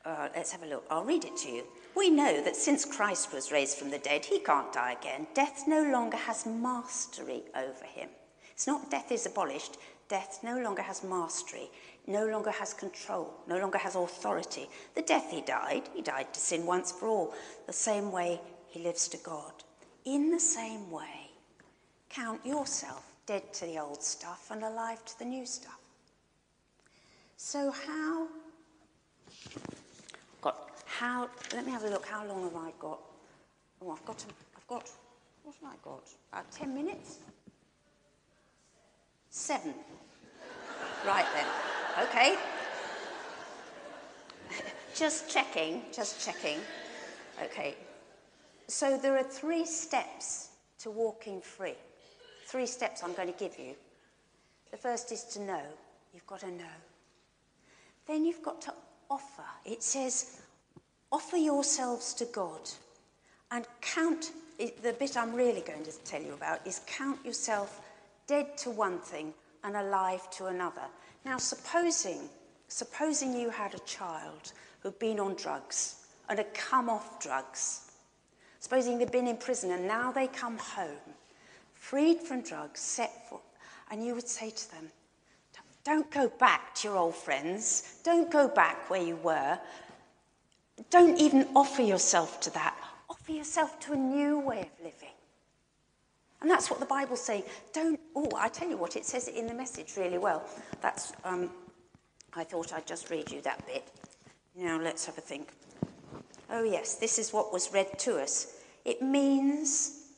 uh, 0.05 0.29
let's 0.35 0.51
have 0.53 0.63
a 0.63 0.67
look. 0.67 0.85
I'll 0.91 1.05
read 1.05 1.25
it 1.25 1.37
to 1.39 1.49
you. 1.49 1.65
We 1.95 2.11
know 2.11 2.43
that 2.43 2.57
since 2.57 2.85
Christ 2.85 3.33
was 3.33 3.53
raised 3.53 3.79
from 3.79 3.91
the 3.91 3.99
dead, 3.99 4.25
he 4.25 4.41
can't 4.41 4.73
die 4.73 4.97
again. 5.01 5.27
Death 5.35 5.65
no 5.67 5.83
longer 5.83 6.17
has 6.17 6.45
mastery 6.47 7.43
over 7.55 7.85
him. 7.85 8.09
It's 8.53 8.67
not 8.67 8.91
death 8.91 9.13
is 9.13 9.27
abolished, 9.27 9.77
death 10.09 10.41
no 10.43 10.59
longer 10.59 10.83
has 10.83 11.05
mastery 11.05 11.71
no 12.07 12.27
longer 12.27 12.51
has 12.51 12.75
control, 12.75 13.33
no 13.47 13.59
longer 13.59 13.79
has 13.79 13.95
authority. 13.95 14.69
The 14.95 15.03
death 15.03 15.31
he 15.31 15.41
died, 15.41 15.89
he 15.95 16.03
died 16.03 16.33
to 16.35 16.41
sin 16.41 16.67
once 16.67 16.93
for 16.93 17.07
all, 17.09 17.35
the 17.67 17.73
same 17.73 18.11
way 18.11 18.41
he 18.69 18.81
lives 18.81 19.09
to 19.09 19.17
God. 19.19 19.53
In 20.05 20.31
the 20.31 20.41
same 20.41 20.91
way, 20.91 21.31
count 22.09 22.45
yourself 22.45 23.05
dead 23.27 23.53
to 23.55 23.67
the 23.67 23.79
old 23.79 24.03
stuff 24.03 24.51
and 24.51 24.65
alive 24.65 25.05
to 25.05 25.19
the 25.19 25.25
new 25.25 25.47
stuff. 25.47 25.79
So, 27.37 27.71
how? 27.71 28.29
Got 30.41 30.71
how? 30.87 31.29
Let 31.55 31.67
me 31.67 31.73
have 31.73 31.85
a 31.85 31.89
look. 31.89 32.07
How 32.07 32.27
long 32.27 32.45
have 32.45 32.57
I 32.57 32.73
got? 32.79 33.01
Oh, 33.81 33.91
I've 33.91 34.05
got. 34.05 34.25
I've 34.57 34.67
got. 34.67 34.91
What 35.43 35.55
have 35.61 35.73
I 35.73 35.77
got? 35.83 36.09
About 36.33 36.51
ten 36.51 36.75
minutes. 36.75 37.19
Seven. 39.31 39.75
Right 41.07 41.27
then. 41.35 41.47
Okay. 42.07 42.37
just 44.95 45.31
checking, 45.31 45.83
just 45.93 46.25
checking. 46.25 46.59
Okay. 47.43 47.75
So 48.69 48.97
there 48.97 49.17
are 49.17 49.25
three 49.25 49.67
steps 49.67 50.51
to 50.81 50.91
walking 50.91 51.41
free. 51.41 51.75
Three 52.47 52.67
steps 52.67 53.03
I'm 53.03 53.15
going 53.15 53.33
to 53.33 53.39
give 53.39 53.59
you. 53.59 53.75
The 54.71 54.77
first 54.77 55.13
is 55.13 55.25
to 55.25 55.41
know. 55.41 55.63
You've 56.15 56.27
got 56.27 56.41
to 56.41 56.51
know. 56.51 56.77
Then 58.07 58.25
you've 58.25 58.43
got 58.43 58.61
to 58.63 58.75
offer. 59.11 59.45
It 59.65 59.83
says, 59.83 60.41
offer 61.11 61.37
yourselves 61.37 62.15
to 62.15 62.25
God 62.27 62.61
and 63.51 63.67
count. 63.81 64.33
The 64.59 64.93
bit 64.93 65.17
I'm 65.17 65.35
really 65.35 65.61
going 65.61 65.85
to 65.85 65.93
tell 66.05 66.23
you 66.23 66.33
about 66.33 66.67
is 66.67 66.81
count 66.87 67.25
yourself 67.25 67.81
dead 68.27 68.57
to 68.59 68.71
one 68.71 68.99
thing 68.99 69.35
and 69.65 69.77
alive 69.77 70.31
to 70.31 70.47
another. 70.47 70.83
Now, 71.25 71.39
supposing, 71.39 72.29
supposing 72.69 73.35
you 73.35 73.51
had 73.51 73.75
a 73.75 73.81
child 73.81 74.53
who'd 74.81 74.99
been 74.99 75.21
on 75.21 75.35
drugs 75.35 76.07
and 76.29 76.39
had 76.39 76.55
come 76.55 76.89
off 76.89 77.21
drugs, 77.21 77.93
supposing 78.61 78.99
they'd 78.99 79.13
been 79.13 79.29
in 79.29 79.37
prison 79.37 79.71
and 79.71 79.87
now 79.87 80.11
they 80.11 80.27
come 80.27 80.59
home, 80.59 81.15
freed 81.75 82.21
from 82.21 82.43
drugs, 82.43 82.81
set 82.81 83.29
for, 83.29 83.41
and 83.91 84.05
you 84.05 84.15
would 84.15 84.29
say 84.29 84.51
to 84.51 84.71
them, 84.71 84.91
don't 85.85 86.09
go 86.13 86.29
back 86.29 86.75
to 86.77 86.89
your 86.89 86.97
old 86.97 87.17
friends. 87.17 87.99
Don't 88.05 88.31
go 88.31 88.47
back 88.47 88.89
where 88.89 89.03
you 89.03 89.17
were. 89.17 89.59
Don't 90.91 91.19
even 91.21 91.49
offer 91.57 91.83
yourself 91.83 92.41
to 92.41 92.51
that. 92.51 92.77
Offer 93.11 93.33
yourself 93.33 93.81
to 93.81 93.93
a 93.93 93.97
new 93.97 94.39
way 94.39 94.61
of 94.61 94.85
living. 94.85 95.12
And 96.43 96.51
that's 96.51 96.71
what 96.71 96.81
the 96.81 96.87
Bible's 96.87 97.23
saying. 97.23 97.45
Don't, 97.73 97.99
oh, 98.17 98.29
I 98.37 98.49
tell 98.49 98.69
you 98.69 98.77
what, 98.77 98.97
it 98.97 99.07
says 99.07 99.29
it 99.29 99.37
in 99.37 99.47
the 99.47 99.55
message 99.55 99.97
really 99.97 100.19
well. 100.19 100.45
That's, 100.81 101.13
um, 101.25 101.51
I 102.35 102.45
thought 102.45 102.73
I'd 102.73 102.87
just 102.87 103.11
read 103.11 103.31
you 103.31 103.41
that 103.43 103.65
bit. 103.67 103.89
Now 104.57 104.79
let's 104.81 105.07
have 105.07 105.17
a 105.17 105.21
think. 105.21 105.49
Oh, 106.51 106.65
yes, 106.65 106.97
this 106.97 107.19
is 107.19 107.33
what 107.33 107.53
was 107.53 107.73
read 107.73 107.99
to 108.01 108.21
us. 108.21 108.59
It 108.85 109.01
means 109.01 110.09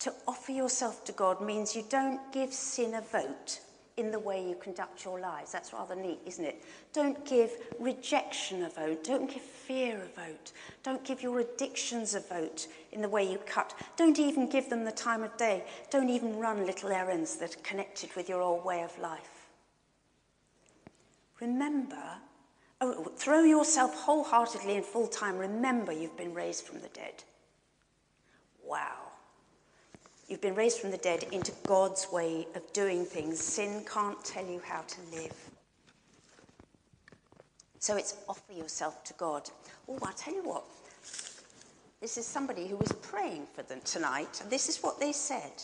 to 0.00 0.12
offer 0.26 0.52
yourself 0.52 1.04
to 1.04 1.12
God 1.12 1.40
means 1.40 1.76
you 1.76 1.84
don't 1.88 2.20
give 2.32 2.52
sin 2.52 2.94
a 2.94 3.00
vote 3.00 3.60
in 3.98 4.10
the 4.10 4.18
way 4.18 4.48
you 4.48 4.54
conduct 4.54 5.04
your 5.04 5.20
lives. 5.20 5.52
That's 5.52 5.72
rather 5.72 5.96
neat, 5.96 6.20
isn't 6.24 6.44
it? 6.44 6.62
Don't 6.92 7.24
give 7.26 7.50
rejection 7.78 8.62
a 8.62 8.70
vote. 8.70 9.04
Don't 9.04 9.28
give 9.28 9.42
fear 9.42 9.96
a 9.96 10.20
vote. 10.20 10.52
Don't 10.82 11.04
give 11.04 11.22
your 11.22 11.40
addictions 11.40 12.14
a 12.14 12.20
vote 12.20 12.68
in 12.92 13.02
the 13.02 13.08
way 13.08 13.30
you 13.30 13.38
cut. 13.38 13.74
Don't 13.96 14.18
even 14.18 14.48
give 14.48 14.70
them 14.70 14.84
the 14.84 14.92
time 14.92 15.22
of 15.22 15.36
day. 15.36 15.64
Don't 15.90 16.08
even 16.08 16.38
run 16.38 16.64
little 16.64 16.90
errands 16.90 17.36
that 17.36 17.56
are 17.56 17.60
connected 17.60 18.14
with 18.14 18.28
your 18.28 18.40
old 18.40 18.64
way 18.64 18.82
of 18.82 18.96
life. 18.98 19.48
Remember, 21.40 22.18
oh, 22.80 23.12
throw 23.16 23.42
yourself 23.42 23.94
wholeheartedly 23.94 24.76
and 24.76 24.84
full 24.84 25.08
time. 25.08 25.36
Remember 25.36 25.92
you've 25.92 26.16
been 26.16 26.34
raised 26.34 26.64
from 26.64 26.80
the 26.80 26.88
dead. 26.88 27.24
Wow. 28.64 29.07
You've 30.28 30.42
been 30.42 30.54
raised 30.54 30.78
from 30.78 30.90
the 30.90 30.98
dead 30.98 31.24
into 31.32 31.52
God's 31.66 32.06
way 32.12 32.46
of 32.54 32.72
doing 32.74 33.06
things. 33.06 33.40
Sin 33.40 33.82
can't 33.90 34.22
tell 34.24 34.44
you 34.44 34.60
how 34.62 34.82
to 34.82 35.00
live. 35.16 35.34
So 37.78 37.96
it's 37.96 38.16
offer 38.28 38.52
yourself 38.52 39.02
to 39.04 39.14
God. 39.14 39.48
Oh, 39.88 39.98
I'll 40.02 40.12
tell 40.12 40.34
you 40.34 40.42
what. 40.42 40.64
This 42.00 42.18
is 42.18 42.26
somebody 42.26 42.68
who 42.68 42.76
was 42.76 42.92
praying 42.92 43.46
for 43.54 43.62
them 43.62 43.80
tonight, 43.84 44.40
and 44.42 44.50
this 44.50 44.68
is 44.68 44.82
what 44.82 45.00
they 45.00 45.12
said. 45.12 45.62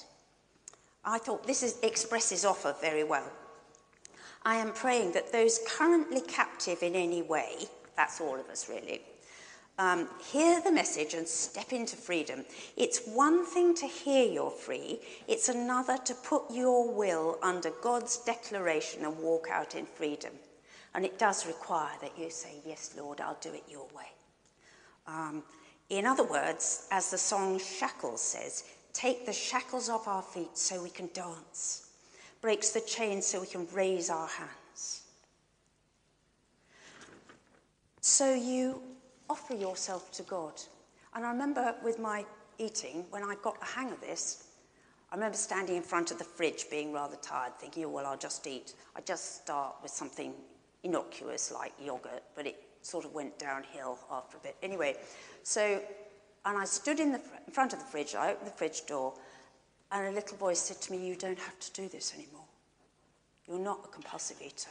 I 1.05 1.19
thought 1.19 1.47
this 1.47 1.63
is, 1.63 1.79
expresses 1.83 2.45
offer 2.45 2.75
very 2.81 3.05
well. 3.05 3.31
I 4.45 4.57
am 4.57 4.73
praying 4.73 5.13
that 5.13 5.33
those 5.33 5.61
currently 5.69 6.23
captive 6.23 6.83
in 6.83 6.95
any 6.95 7.23
way, 7.23 7.67
that's 7.97 8.21
all 8.21 8.39
of 8.41 8.49
us 8.49 8.69
really, 8.69 9.03
um, 9.79 10.09
hear 10.31 10.61
the 10.61 10.71
message 10.71 11.15
and 11.15 11.27
step 11.27 11.73
into 11.73 11.97
freedom. 11.97 12.45
It's 12.77 13.07
one 13.07 13.45
thing 13.45 13.75
to 13.77 13.87
hear 13.87 14.25
you're 14.25 14.51
free, 14.51 15.01
it's 15.27 15.49
another 15.49 15.99
to 16.05 16.15
put 16.15 16.45
your 16.51 16.93
will 16.93 17.39
under 17.43 17.71
God's 17.83 18.19
declaration 18.19 19.05
and 19.05 19.19
walk 19.19 19.49
out 19.51 19.75
in 19.75 19.87
freedom. 19.87 20.33
And 20.95 21.05
it 21.05 21.19
does 21.19 21.47
require 21.47 21.91
that 22.01 22.17
you 22.17 22.31
say, 22.31 22.55
Yes, 22.65 22.95
Lord, 22.97 23.21
I'll 23.21 23.39
do 23.41 23.53
it 23.53 23.65
your 23.69 23.87
way. 23.95 24.13
Um, 25.07 25.43
in 25.91 26.07
other 26.07 26.25
words, 26.25 26.87
as 26.91 27.11
the 27.11 27.19
song 27.19 27.59
Shackles 27.59 28.21
says, 28.21 28.65
take 28.93 29.27
the 29.27 29.33
shackles 29.33 29.89
off 29.89 30.09
our 30.09 30.23
feet 30.23 30.57
so 30.57 30.83
we 30.83 30.89
can 30.89 31.11
dance, 31.13 31.91
breaks 32.41 32.71
the 32.71 32.81
chains 32.81 33.27
so 33.27 33.41
we 33.41 33.47
can 33.47 33.67
raise 33.73 34.09
our 34.09 34.29
hands. 34.29 35.03
So 38.01 38.35
you 38.35 38.81
offer 39.29 39.55
yourself 39.55 40.13
to 40.13 40.23
God. 40.25 40.61
And 41.15 41.25
I 41.25 41.31
remember 41.31 41.75
with 41.83 41.99
my 41.99 42.25
eating, 42.59 43.05
when 43.11 43.23
I 43.23 43.37
got 43.43 43.59
the 43.61 43.67
hang 43.67 43.91
of 43.91 44.01
this, 44.01 44.49
I 45.11 45.15
remember 45.15 45.37
standing 45.37 45.77
in 45.77 45.83
front 45.83 46.11
of 46.11 46.19
the 46.19 46.25
fridge 46.25 46.67
being 46.71 46.93
rather 46.93 47.17
tired, 47.17 47.53
thinking, 47.59 47.85
oh, 47.85 47.89
well, 47.89 48.07
I'll 48.07 48.19
just 48.19 48.47
eat. 48.47 48.75
I 48.97 49.01
just 49.01 49.43
start 49.43 49.77
with 49.83 49.93
something 49.93 50.35
innocuous 50.83 51.53
like 51.53 51.73
yogurt, 51.81 52.23
but 52.35 52.47
it 52.47 52.57
sort 52.83 53.05
of 53.05 53.15
went 53.15 53.39
downhill 53.39 53.99
after 54.11 54.37
a 54.37 54.41
bit. 54.41 54.57
Anyway, 54.63 54.97
so, 55.43 55.81
and 56.45 56.59
I 56.59 56.65
stood 56.65 57.01
in, 57.01 57.13
the, 57.13 57.21
in 57.47 57.53
front 57.53 57.73
of 57.73 57.79
the 57.79 57.85
fridge, 57.85 58.15
I 58.15 58.33
opened 58.33 58.49
the 58.49 58.57
fridge 58.57 58.87
door, 58.87 59.15
and 59.93 60.09
a 60.09 60.11
little 60.11 60.37
voice 60.37 60.59
said 60.59 60.81
to 60.83 60.93
me, 60.93 61.07
You 61.07 61.15
don't 61.15 61.39
have 61.39 61.59
to 61.61 61.73
do 61.73 61.89
this 61.89 62.13
anymore. 62.15 62.45
You're 63.47 63.59
not 63.59 63.81
a 63.85 63.89
compulsive 63.89 64.39
eater. 64.45 64.71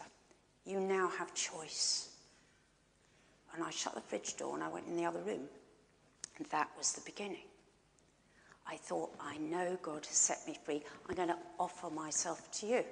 You 0.65 0.79
now 0.79 1.09
have 1.19 1.33
choice. 1.33 2.09
And 3.53 3.63
I 3.63 3.69
shut 3.69 3.95
the 3.95 4.01
fridge 4.01 4.35
door 4.37 4.55
and 4.55 4.63
I 4.63 4.67
went 4.67 4.87
in 4.87 4.95
the 4.95 5.05
other 5.05 5.21
room. 5.21 5.47
And 6.37 6.47
that 6.47 6.69
was 6.77 6.93
the 6.93 7.01
beginning. 7.01 7.45
I 8.67 8.77
thought, 8.77 9.13
I 9.19 9.37
know 9.37 9.77
God 9.81 10.05
has 10.05 10.15
set 10.15 10.39
me 10.47 10.57
free. 10.63 10.81
I'm 11.07 11.15
going 11.15 11.27
to 11.27 11.37
offer 11.59 11.89
myself 11.89 12.49
to 12.59 12.67
you. 12.67 12.83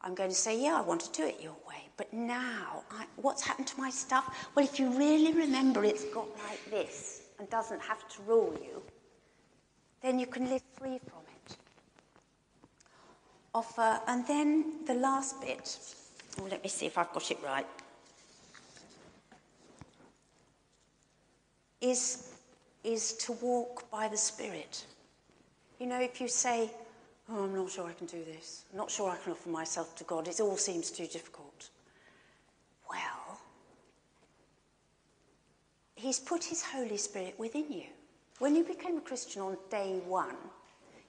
I'm 0.00 0.14
going 0.14 0.30
to 0.30 0.34
say, 0.36 0.62
yeah, 0.62 0.76
I 0.76 0.82
want 0.82 1.00
to 1.00 1.12
do 1.12 1.26
it 1.26 1.40
your 1.42 1.56
way. 1.66 1.88
But 1.96 2.12
now, 2.12 2.84
I, 2.90 3.06
what's 3.16 3.42
happened 3.42 3.66
to 3.68 3.78
my 3.78 3.90
stuff? 3.90 4.48
Well, 4.54 4.64
if 4.64 4.78
you 4.78 4.90
really 4.96 5.32
remember 5.32 5.84
it's 5.84 6.04
got 6.04 6.28
like 6.46 6.70
this 6.70 7.22
and 7.38 7.48
doesn't 7.50 7.80
have 7.80 8.06
to 8.08 8.22
rule 8.22 8.54
you, 8.62 8.82
then 10.02 10.18
you 10.18 10.26
can 10.26 10.48
live 10.50 10.62
free 10.78 10.98
from 10.98 11.22
it. 11.46 11.56
Offer, 13.54 14.00
and 14.06 14.26
then 14.26 14.84
the 14.86 14.94
last 14.94 15.40
bit, 15.40 15.78
let 16.50 16.62
me 16.62 16.68
see 16.68 16.86
if 16.86 16.98
I've 16.98 17.12
got 17.12 17.30
it 17.30 17.38
right. 17.42 17.66
Is, 21.84 22.28
is 22.82 23.12
to 23.14 23.32
walk 23.32 23.90
by 23.90 24.08
the 24.08 24.16
Spirit. 24.16 24.84
You 25.78 25.86
know, 25.86 26.00
if 26.00 26.20
you 26.20 26.28
say, 26.28 26.70
Oh, 27.28 27.44
I'm 27.44 27.54
not 27.54 27.70
sure 27.70 27.86
I 27.86 27.92
can 27.92 28.06
do 28.06 28.22
this, 28.24 28.64
I'm 28.70 28.78
not 28.78 28.90
sure 28.90 29.10
I 29.10 29.16
can 29.16 29.32
offer 29.32 29.48
myself 29.48 29.96
to 29.96 30.04
God, 30.04 30.28
it 30.28 30.40
all 30.40 30.56
seems 30.56 30.90
too 30.90 31.06
difficult. 31.06 31.70
Well, 32.88 33.40
He's 35.94 36.20
put 36.20 36.44
His 36.44 36.62
Holy 36.62 36.98
Spirit 36.98 37.34
within 37.38 37.72
you. 37.72 37.84
When 38.40 38.54
you 38.54 38.64
became 38.64 38.98
a 38.98 39.00
Christian 39.00 39.40
on 39.40 39.56
day 39.70 40.00
one, 40.06 40.36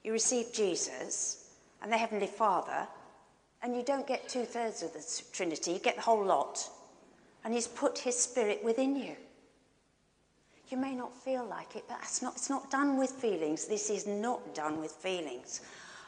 you 0.04 0.12
received 0.12 0.54
Jesus 0.54 1.50
and 1.82 1.92
the 1.92 1.98
Heavenly 1.98 2.28
Father, 2.28 2.86
and 3.62 3.76
you 3.76 3.82
don't 3.82 4.06
get 4.06 4.28
two 4.28 4.44
thirds 4.44 4.82
of 4.82 4.92
the 4.94 5.22
Trinity, 5.32 5.72
you 5.72 5.78
get 5.78 5.96
the 5.96 6.02
whole 6.02 6.24
lot. 6.24 6.66
And 7.44 7.52
He's 7.52 7.68
put 7.68 7.98
His 7.98 8.18
Spirit 8.18 8.64
within 8.64 8.96
you. 8.96 9.16
You 10.68 10.76
may 10.76 10.94
not 10.94 11.14
feel 11.14 11.44
like 11.44 11.76
it, 11.76 11.84
but 11.88 11.98
it's 12.02 12.22
not, 12.22 12.34
it's 12.34 12.50
not 12.50 12.70
done 12.70 12.98
with 12.98 13.10
feelings. 13.10 13.66
This 13.66 13.88
is 13.88 14.06
not 14.06 14.54
done 14.54 14.80
with 14.80 14.92
feelings. 14.92 15.60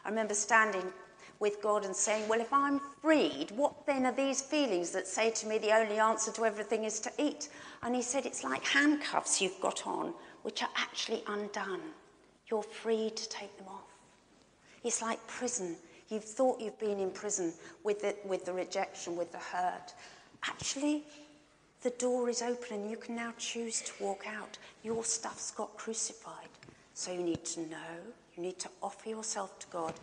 I 0.05 0.09
remember 0.09 0.35
standing 0.35 0.93
with 1.39 1.63
God 1.63 1.85
and 1.85 1.95
saying, 1.95 2.29
Well, 2.29 2.41
if 2.41 2.53
I'm 2.53 2.81
freed, 3.01 3.53
what 3.53 3.87
then 3.87 4.07
are 4.07 4.13
these 4.13 4.43
feelings 4.43 4.91
that 4.91 5.07
say 5.07 5.31
to 5.31 5.47
me 5.47 5.59
the 5.59 5.77
only 5.77 5.99
answer 5.99 6.33
to 6.33 6.45
everything 6.45 6.85
is 6.85 6.99
to 7.01 7.13
eat? 7.19 7.49
And 7.83 7.95
he 7.95 8.03
said, 8.03 8.27
It's 8.27 8.43
like 8.43 8.65
handcuffs 8.65 9.41
you've 9.41 9.61
got 9.61 9.87
on, 9.87 10.13
which 10.43 10.63
are 10.63 10.71
actually 10.77 11.23
undone. 11.29 11.83
You're 12.51 12.63
free 12.63 13.11
to 13.15 13.29
take 13.29 13.57
them 13.59 13.69
off. 13.69 13.85
It's 14.83 15.03
like 15.03 15.25
prison. 15.27 15.77
You've 16.09 16.25
thought 16.25 16.61
you've 16.61 16.79
been 16.79 16.99
in 16.99 17.11
prison 17.11 17.53
with 17.85 18.01
the, 18.01 18.17
with 18.25 18.45
the 18.45 18.53
rejection, 18.53 19.17
with 19.17 19.31
the 19.31 19.39
hurt. 19.39 19.93
Actually, 20.43 21.05
the 21.83 21.91
door 21.91 22.29
is 22.29 22.43
open 22.43 22.81
and 22.81 22.91
you 22.91 22.97
can 22.97 23.15
now 23.15 23.33
choose 23.39 23.81
to 23.83 23.93
walk 24.03 24.25
out. 24.27 24.59
Your 24.83 25.05
stuff's 25.05 25.51
got 25.51 25.77
crucified. 25.77 26.49
So 26.95 27.13
you 27.13 27.23
need 27.23 27.45
to 27.45 27.61
know, 27.61 27.97
you 28.37 28.43
need 28.43 28.59
to 28.59 28.69
offer 28.83 29.09
yourself 29.09 29.59
to 29.61 29.67
God, 29.69 29.95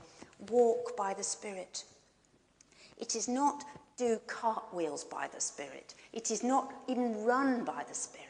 walk 0.50 0.96
by 0.96 1.14
the 1.14 1.24
Spirit. 1.24 1.84
It 2.98 3.16
is 3.16 3.28
not 3.28 3.66
do 3.98 4.20
cartwheels 4.28 5.04
by 5.04 5.28
the 5.34 5.42
Spirit, 5.42 5.96
it 6.14 6.32
is 6.32 6.44
not 6.44 6.74
even 6.88 7.24
run 7.24 7.64
by 7.64 7.84
the 7.88 7.94
Spirit. 7.94 8.26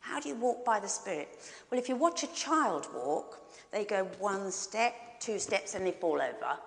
How 0.00 0.20
do 0.20 0.28
you 0.28 0.34
walk 0.34 0.64
by 0.64 0.80
the 0.80 0.88
Spirit? 0.88 1.28
Well, 1.70 1.80
if 1.80 1.88
you 1.88 1.96
watch 1.96 2.24
a 2.24 2.34
child 2.34 2.88
walk, 2.94 3.40
they 3.72 3.84
go 3.84 4.04
one 4.18 4.50
step, 4.50 4.94
two 5.18 5.38
steps, 5.38 5.74
and 5.74 5.86
they 5.86 5.92
fall 5.92 6.20
over. 6.20 6.58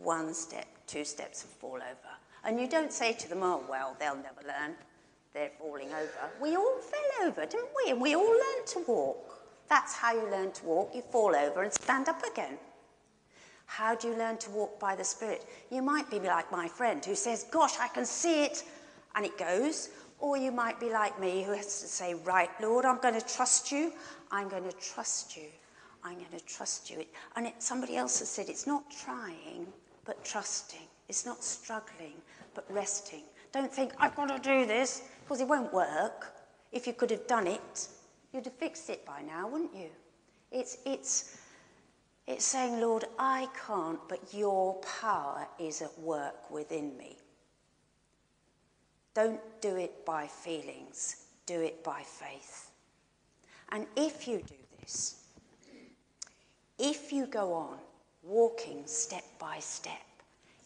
One 0.00 0.32
step, 0.32 0.66
two 0.86 1.04
steps, 1.04 1.42
and 1.42 1.52
fall 1.52 1.76
over. 1.76 2.15
And 2.46 2.60
you 2.60 2.68
don't 2.68 2.92
say 2.92 3.12
to 3.12 3.28
them, 3.28 3.42
oh, 3.42 3.64
well, 3.68 3.96
they'll 3.98 4.14
never 4.14 4.40
learn. 4.46 4.76
They're 5.34 5.50
falling 5.58 5.88
over. 5.88 6.30
We 6.40 6.56
all 6.56 6.78
fell 6.78 7.26
over, 7.26 7.44
didn't 7.44 7.70
we? 7.84 7.90
And 7.90 8.00
we 8.00 8.14
all 8.14 8.22
learned 8.22 8.66
to 8.68 8.84
walk. 8.86 9.42
That's 9.68 9.92
how 9.92 10.12
you 10.12 10.30
learn 10.30 10.52
to 10.52 10.64
walk. 10.64 10.92
You 10.94 11.02
fall 11.02 11.34
over 11.34 11.64
and 11.64 11.72
stand 11.72 12.08
up 12.08 12.22
again. 12.24 12.56
How 13.66 13.96
do 13.96 14.08
you 14.08 14.16
learn 14.16 14.38
to 14.38 14.50
walk 14.50 14.78
by 14.78 14.94
the 14.94 15.02
Spirit? 15.02 15.44
You 15.70 15.82
might 15.82 16.08
be 16.08 16.20
like 16.20 16.50
my 16.52 16.68
friend 16.68 17.04
who 17.04 17.16
says, 17.16 17.46
Gosh, 17.50 17.78
I 17.80 17.88
can 17.88 18.06
see 18.06 18.44
it, 18.44 18.62
and 19.16 19.26
it 19.26 19.36
goes. 19.36 19.90
Or 20.20 20.36
you 20.36 20.52
might 20.52 20.80
be 20.80 20.88
like 20.88 21.20
me 21.20 21.42
who 21.42 21.52
has 21.52 21.80
to 21.82 21.88
say, 21.88 22.14
Right, 22.14 22.48
Lord, 22.62 22.84
I'm 22.84 23.00
going 23.00 23.20
to 23.20 23.26
trust 23.26 23.72
you. 23.72 23.92
I'm 24.30 24.48
going 24.48 24.64
to 24.64 24.76
trust 24.76 25.36
you. 25.36 25.48
I'm 26.04 26.14
going 26.14 26.38
to 26.38 26.44
trust 26.46 26.90
you. 26.90 27.04
And 27.34 27.48
it, 27.48 27.54
somebody 27.58 27.96
else 27.96 28.20
has 28.20 28.28
said, 28.28 28.48
It's 28.48 28.68
not 28.68 28.84
trying, 28.90 29.66
but 30.04 30.24
trusting. 30.24 30.86
It's 31.08 31.26
not 31.26 31.42
struggling, 31.42 32.14
but 32.56 32.64
resting. 32.68 33.22
Don't 33.52 33.72
think, 33.72 33.92
I've 34.00 34.16
got 34.16 34.26
to 34.26 34.38
do 34.40 34.66
this, 34.66 35.02
because 35.22 35.40
it 35.40 35.46
won't 35.46 35.72
work. 35.72 36.34
If 36.72 36.86
you 36.88 36.92
could 36.92 37.10
have 37.10 37.28
done 37.28 37.46
it, 37.46 37.88
you'd 38.32 38.46
have 38.46 38.54
fixed 38.54 38.90
it 38.90 39.06
by 39.06 39.22
now, 39.22 39.46
wouldn't 39.48 39.74
you? 39.76 39.90
It's, 40.50 40.78
it's, 40.84 41.38
it's 42.26 42.44
saying, 42.44 42.80
Lord, 42.80 43.04
I 43.18 43.46
can't, 43.66 44.00
but 44.08 44.20
your 44.34 44.74
power 44.80 45.46
is 45.60 45.82
at 45.82 45.96
work 46.00 46.50
within 46.50 46.96
me. 46.96 47.18
Don't 49.14 49.40
do 49.60 49.76
it 49.76 50.04
by 50.04 50.26
feelings, 50.26 51.26
do 51.46 51.60
it 51.60 51.84
by 51.84 52.02
faith. 52.02 52.70
And 53.70 53.86
if 53.96 54.26
you 54.26 54.38
do 54.46 54.54
this, 54.80 55.24
if 56.78 57.12
you 57.12 57.26
go 57.26 57.52
on 57.52 57.78
walking 58.22 58.82
step 58.86 59.24
by 59.38 59.58
step, 59.58 59.94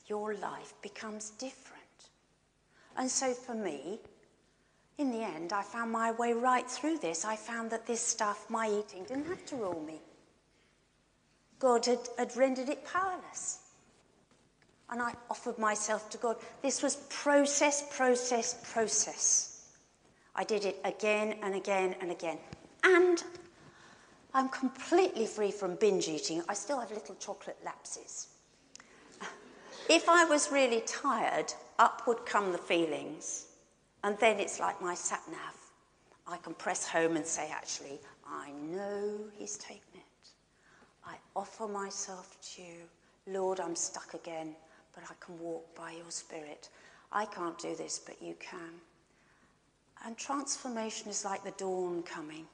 your 0.06 0.34
life 0.34 0.74
becomes 0.82 1.30
different. 1.30 1.79
And 2.96 3.10
so 3.10 3.32
for 3.32 3.54
me, 3.54 4.00
in 4.98 5.10
the 5.10 5.22
end, 5.22 5.52
I 5.52 5.62
found 5.62 5.90
my 5.90 6.12
way 6.12 6.32
right 6.32 6.68
through 6.68 6.98
this. 6.98 7.24
I 7.24 7.34
found 7.34 7.70
that 7.70 7.86
this 7.86 8.00
stuff, 8.00 8.48
my 8.50 8.68
eating, 8.68 9.04
didn't 9.04 9.26
have 9.26 9.44
to 9.46 9.56
rule 9.56 9.82
me. 9.86 10.00
God 11.58 11.86
had, 11.86 12.00
had 12.18 12.36
rendered 12.36 12.68
it 12.68 12.84
powerless. 12.84 13.60
And 14.90 15.00
I 15.00 15.14
offered 15.30 15.58
myself 15.58 16.10
to 16.10 16.18
God. 16.18 16.36
This 16.62 16.82
was 16.82 16.96
process, 17.08 17.84
process, 17.96 18.58
process. 18.72 19.68
I 20.34 20.44
did 20.44 20.64
it 20.64 20.80
again 20.84 21.36
and 21.42 21.54
again 21.54 21.94
and 22.00 22.10
again. 22.10 22.38
And 22.84 23.22
I'm 24.34 24.48
completely 24.48 25.26
free 25.26 25.50
from 25.50 25.76
binge 25.76 26.08
eating. 26.08 26.42
I 26.48 26.54
still 26.54 26.80
have 26.80 26.90
little 26.90 27.14
chocolate 27.16 27.58
lapses. 27.64 28.28
If 29.88 30.08
I 30.08 30.24
was 30.24 30.52
really 30.52 30.82
tired, 30.82 31.52
up 31.80 32.06
would 32.06 32.24
come 32.26 32.52
the 32.52 32.58
feelings. 32.58 33.46
And 34.04 34.16
then 34.18 34.38
it's 34.38 34.60
like 34.60 34.80
my 34.80 34.94
sat 34.94 35.22
nav. 35.30 35.56
I 36.28 36.36
can 36.36 36.54
press 36.54 36.86
home 36.86 37.16
and 37.16 37.26
say, 37.26 37.50
actually, 37.50 37.98
I 38.28 38.50
know 38.52 39.18
he's 39.36 39.56
taken 39.56 39.82
it. 39.94 40.28
I 41.04 41.16
offer 41.34 41.66
myself 41.66 42.36
to 42.54 42.62
you. 42.62 42.76
Lord, 43.26 43.58
I'm 43.58 43.74
stuck 43.74 44.14
again, 44.14 44.54
but 44.94 45.04
I 45.04 45.14
can 45.24 45.38
walk 45.40 45.74
by 45.74 45.92
your 45.92 46.10
Spirit. 46.10 46.68
I 47.10 47.24
can't 47.24 47.58
do 47.58 47.74
this, 47.74 47.98
but 47.98 48.22
you 48.22 48.36
can. 48.38 48.72
And 50.04 50.16
transformation 50.16 51.08
is 51.08 51.24
like 51.24 51.42
the 51.42 51.50
dawn 51.52 52.02
coming. 52.02 52.46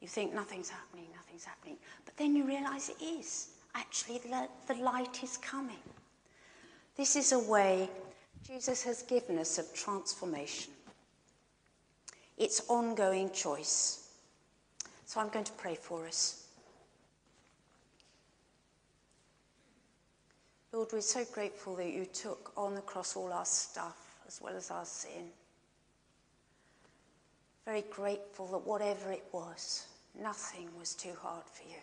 You 0.00 0.08
think 0.08 0.32
nothing's 0.32 0.70
happening, 0.70 1.06
nothing's 1.14 1.44
happening. 1.44 1.76
But 2.04 2.16
then 2.16 2.34
you 2.34 2.46
realize 2.46 2.88
it 2.88 3.04
is. 3.04 3.48
Actually, 3.74 4.18
the, 4.18 4.48
the 4.66 4.80
light 4.80 5.22
is 5.22 5.36
coming. 5.36 5.76
This 6.96 7.16
is 7.16 7.32
a 7.32 7.38
way 7.38 7.88
Jesus 8.46 8.82
has 8.84 9.02
given 9.02 9.38
us 9.38 9.58
of 9.58 9.72
transformation. 9.74 10.72
It's 12.36 12.62
ongoing 12.68 13.30
choice. 13.30 14.08
So 15.04 15.20
I'm 15.20 15.28
going 15.28 15.44
to 15.44 15.52
pray 15.52 15.74
for 15.74 16.06
us. 16.06 16.46
Lord, 20.72 20.88
we're 20.92 21.00
so 21.00 21.24
grateful 21.32 21.74
that 21.76 21.90
you 21.90 22.04
took 22.04 22.52
on 22.56 22.74
the 22.74 22.82
cross 22.82 23.16
all 23.16 23.32
our 23.32 23.44
stuff 23.44 23.96
as 24.26 24.40
well 24.40 24.54
as 24.54 24.70
our 24.70 24.84
sin. 24.84 25.30
Very 27.64 27.84
grateful 27.90 28.46
that 28.48 28.66
whatever 28.66 29.10
it 29.10 29.24
was, 29.32 29.86
nothing 30.20 30.68
was 30.78 30.94
too 30.94 31.12
hard 31.20 31.44
for 31.44 31.68
you. 31.68 31.80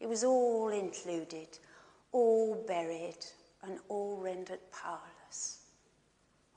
It 0.00 0.08
was 0.08 0.24
all 0.24 0.68
included, 0.68 1.48
all 2.12 2.64
buried, 2.66 3.24
and 3.62 3.78
all 3.88 4.16
rendered 4.16 4.60
powerless. 4.72 5.65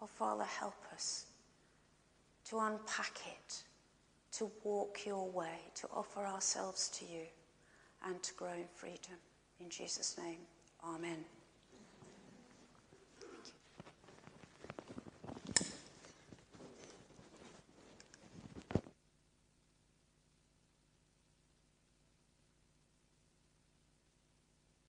Oh, 0.01 0.07
Father, 0.07 0.45
help 0.45 0.85
us 0.93 1.25
to 2.45 2.59
unpack 2.59 3.19
it, 3.27 3.63
to 4.31 4.49
walk 4.63 5.05
your 5.05 5.29
way, 5.29 5.59
to 5.75 5.87
offer 5.93 6.25
ourselves 6.25 6.89
to 6.89 7.05
you, 7.05 7.25
and 8.07 8.21
to 8.23 8.33
grow 8.35 8.53
in 8.53 8.67
freedom. 8.73 9.17
In 9.59 9.69
Jesus' 9.69 10.17
name, 10.17 10.39
amen. 10.83 11.25